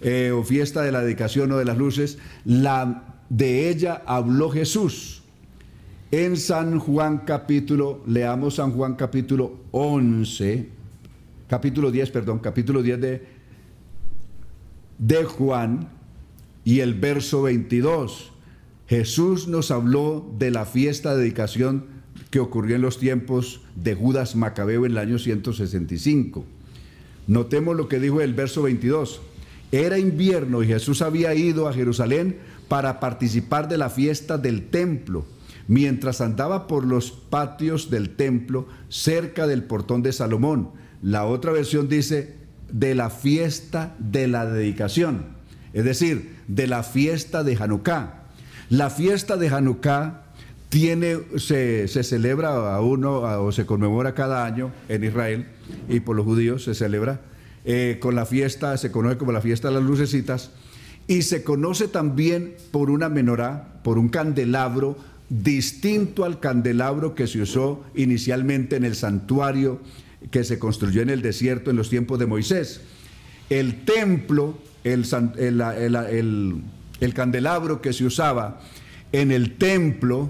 [0.00, 5.22] eh, o fiesta de la dedicación o de las luces, la, de ella habló Jesús
[6.12, 10.68] en San Juan capítulo, leamos San Juan capítulo 11,
[11.48, 13.26] capítulo 10, perdón, capítulo 10 de,
[14.98, 15.88] de Juan
[16.64, 18.32] y el verso 22.
[18.86, 21.95] Jesús nos habló de la fiesta de dedicación
[22.36, 26.44] que ocurrió en los tiempos de Judas Macabeo en el año 165.
[27.26, 29.22] Notemos lo que dijo el verso 22.
[29.72, 32.36] Era invierno y Jesús había ido a Jerusalén
[32.68, 35.24] para participar de la fiesta del templo
[35.66, 40.72] mientras andaba por los patios del templo cerca del portón de Salomón.
[41.00, 42.34] La otra versión dice
[42.70, 45.24] de la fiesta de la dedicación,
[45.72, 48.24] es decir, de la fiesta de Hanukkah.
[48.68, 50.25] La fiesta de Hanukkah
[50.68, 55.46] tiene, se, celebra a uno o se conmemora cada año en Israel
[55.88, 57.20] y por los judíos se celebra
[57.64, 60.50] eh, con la fiesta, se conoce como la fiesta de las lucecitas
[61.08, 64.96] y se conoce también por una menorá, por un candelabro
[65.28, 69.80] distinto al candelabro que se usó inicialmente en el santuario
[70.30, 72.80] que se construyó en el desierto en los tiempos de Moisés.
[73.50, 75.04] El templo, el,
[77.14, 78.60] candelabro que se usaba
[79.12, 80.28] en el templo,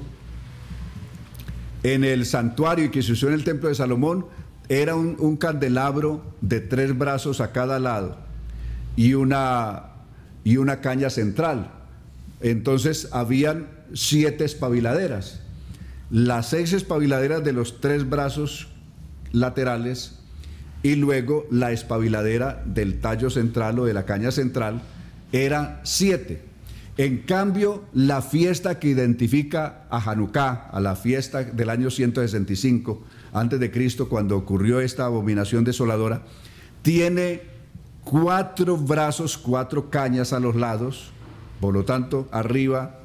[1.94, 4.26] en el santuario y que se usó en el templo de Salomón,
[4.68, 8.16] era un, un candelabro de tres brazos a cada lado
[8.96, 9.84] y una,
[10.42, 11.70] y una caña central.
[12.40, 15.42] Entonces habían siete espabiladeras.
[16.10, 18.66] Las seis espabiladeras de los tres brazos
[19.30, 20.18] laterales
[20.82, 24.82] y luego la espabiladera del tallo central o de la caña central
[25.30, 26.42] era siete.
[26.98, 33.02] En cambio, la fiesta que identifica a Hanukkah, a la fiesta del año 165
[33.34, 36.22] antes de Cristo, cuando ocurrió esta abominación desoladora,
[36.80, 37.42] tiene
[38.02, 41.10] cuatro brazos, cuatro cañas a los lados,
[41.60, 43.00] por lo tanto, arriba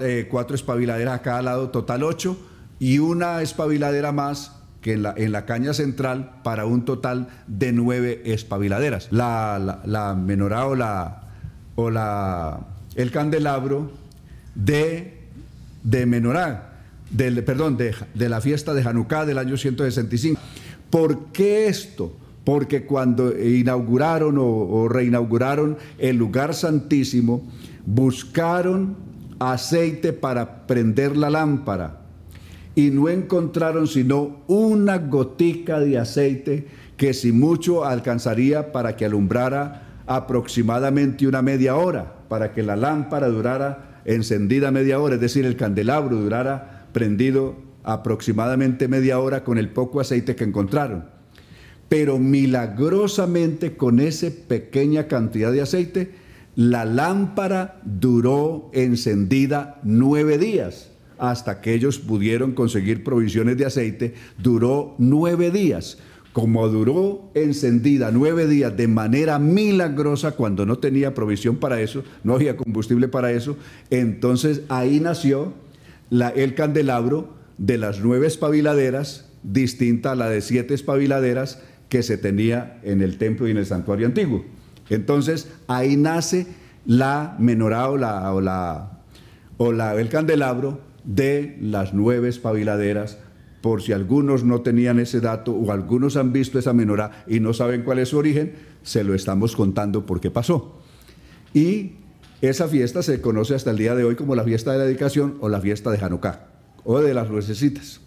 [0.00, 2.36] eh, cuatro, espabiladeras a cada lado, total ocho,
[2.78, 7.72] y una espabiladera más que en la, en la, caña central para un total de
[7.72, 9.08] nueve espabiladeras.
[9.10, 11.28] La, la, menorá o, la,
[11.76, 12.60] o la,
[12.94, 13.90] el candelabro
[14.54, 15.14] de,
[16.06, 16.80] menorá,
[17.10, 20.40] del, perdón, de, de la fiesta de Hanukkah del año 165.
[20.90, 22.16] ¿Por qué esto?
[22.44, 27.46] Porque cuando inauguraron o, o reinauguraron el lugar santísimo,
[27.86, 28.96] buscaron
[29.38, 32.00] aceite para prender la lámpara
[32.74, 36.66] y no encontraron sino una gotica de aceite
[36.96, 43.26] que si mucho alcanzaría para que alumbrara aproximadamente una media hora, para que la lámpara
[43.26, 49.70] durara encendida media hora, es decir, el candelabro durara prendido aproximadamente media hora con el
[49.70, 51.06] poco aceite que encontraron.
[51.88, 56.12] Pero milagrosamente con esa pequeña cantidad de aceite,
[56.54, 64.94] la lámpara duró encendida nueve días hasta que ellos pudieron conseguir provisiones de aceite, duró
[64.98, 65.98] nueve días.
[66.32, 72.34] Como duró encendida nueve días de manera milagrosa cuando no tenía provisión para eso, no
[72.34, 73.56] había combustible para eso,
[73.90, 75.52] entonces ahí nació
[76.10, 82.78] el candelabro de las nueve espabiladeras, distinta a la de siete espabiladeras que se tenía
[82.84, 84.44] en el templo y en el santuario antiguo.
[84.88, 86.46] Entonces ahí nace
[86.86, 88.90] la menorá o, la, o, la,
[89.58, 93.18] o el candelabro de las nueve espabiladeras,
[93.60, 97.52] por si algunos no tenían ese dato o algunos han visto esa menorá y no
[97.52, 100.80] saben cuál es su origen, se lo estamos contando porque pasó.
[101.52, 101.92] Y
[102.40, 105.36] esa fiesta se conoce hasta el día de hoy como la fiesta de la dedicación
[105.40, 106.46] o la fiesta de Hanukkah
[106.84, 108.00] o de las lucecitas.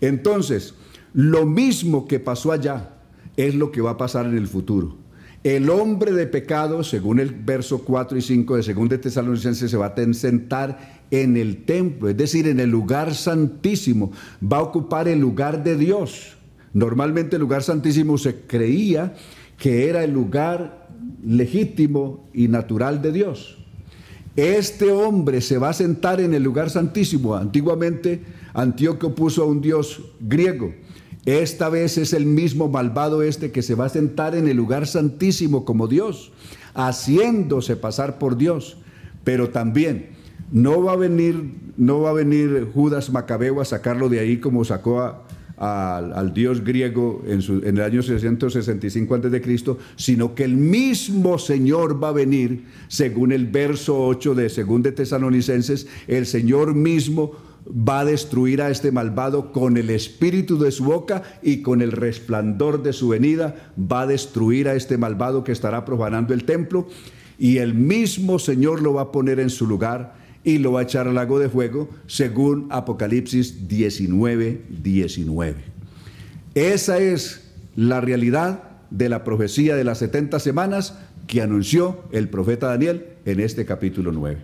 [0.00, 0.74] Entonces,
[1.12, 2.90] lo mismo que pasó allá
[3.36, 4.96] es lo que va a pasar en el futuro.
[5.44, 9.76] El hombre de pecado, según el verso 4 y 5 de 2 de Tesalonicenses, se
[9.76, 14.12] va a sentar en el templo, es decir, en el lugar santísimo.
[14.42, 16.36] Va a ocupar el lugar de Dios.
[16.72, 19.14] Normalmente el lugar santísimo se creía
[19.58, 20.88] que era el lugar
[21.24, 23.58] legítimo y natural de Dios.
[24.36, 27.34] Este hombre se va a sentar en el lugar santísimo.
[27.34, 28.20] Antiguamente
[28.52, 30.74] Antíoco puso a un dios griego
[31.26, 34.86] esta vez es el mismo malvado este que se va a sentar en el lugar
[34.86, 36.30] santísimo como Dios,
[36.72, 38.76] haciéndose pasar por Dios.
[39.24, 40.10] Pero también
[40.52, 44.64] no va a venir, no va a venir Judas Macabeo a sacarlo de ahí como
[44.64, 45.24] sacó
[45.56, 49.58] al dios griego en, en, el año 665 a.C.,
[49.96, 54.92] sino que el mismo Señor va a venir, según el verso 8 de 2 de
[54.92, 57.32] Tesalonicenses, el Señor mismo
[57.66, 61.92] va a destruir a este malvado con el espíritu de su boca y con el
[61.92, 66.86] resplandor de su venida, va a destruir a este malvado que estará profanando el templo
[67.38, 70.82] y el mismo Señor lo va a poner en su lugar y lo va a
[70.84, 75.56] echar al lago de fuego, según Apocalipsis 19, 19.
[76.54, 82.68] Esa es la realidad de la profecía de las 70 semanas que anunció el profeta
[82.68, 84.38] Daniel en este capítulo 9.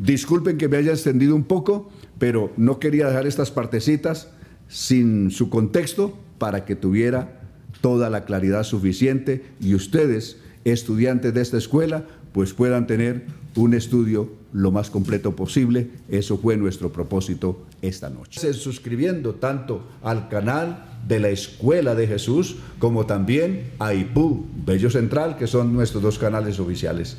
[0.00, 1.88] Disculpen que me haya extendido un poco,
[2.18, 4.26] pero no quería dejar estas partecitas
[4.66, 7.42] sin su contexto para que tuviera
[7.80, 14.42] toda la claridad suficiente y ustedes, estudiantes de esta escuela, pues puedan tener un estudio
[14.54, 15.90] lo más completo posible.
[16.08, 18.52] Eso fue nuestro propósito esta noche.
[18.54, 25.36] Suscribiendo tanto al canal de la Escuela de Jesús como también a IPU, Bello Central,
[25.36, 27.18] que son nuestros dos canales oficiales.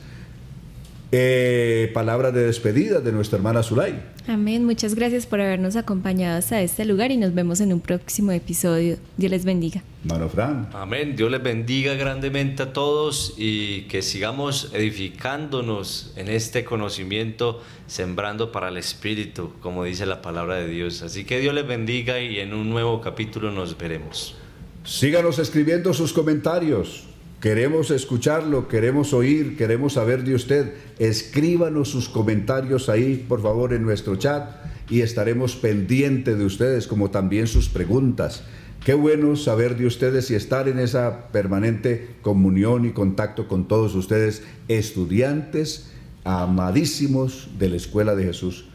[1.11, 4.01] Eh, palabras de despedida de nuestra hermana Zulay.
[4.27, 4.65] Amén.
[4.65, 8.97] Muchas gracias por habernos acompañado hasta este lugar y nos vemos en un próximo episodio.
[9.17, 9.83] Dios les bendiga.
[10.03, 10.69] Mano Fran.
[10.73, 11.15] Amén.
[11.15, 18.69] Dios les bendiga grandemente a todos y que sigamos edificándonos en este conocimiento, sembrando para
[18.69, 21.01] el Espíritu, como dice la palabra de Dios.
[21.03, 24.35] Así que Dios les bendiga y en un nuevo capítulo nos veremos.
[24.83, 27.05] Síganos escribiendo sus comentarios.
[27.41, 30.73] Queremos escucharlo, queremos oír, queremos saber de usted.
[30.99, 34.49] Escríbanos sus comentarios ahí, por favor, en nuestro chat
[34.89, 38.43] y estaremos pendientes de ustedes, como también sus preguntas.
[38.83, 43.95] Qué bueno saber de ustedes y estar en esa permanente comunión y contacto con todos
[43.95, 45.91] ustedes, estudiantes
[46.23, 48.65] amadísimos de la Escuela de Jesús.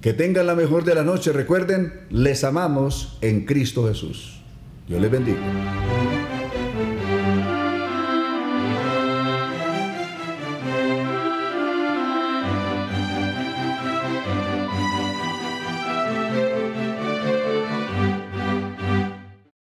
[0.00, 1.32] Que tengan la mejor de la noche.
[1.32, 4.42] Recuerden, les amamos en Cristo Jesús.
[4.88, 6.21] Dios les bendiga.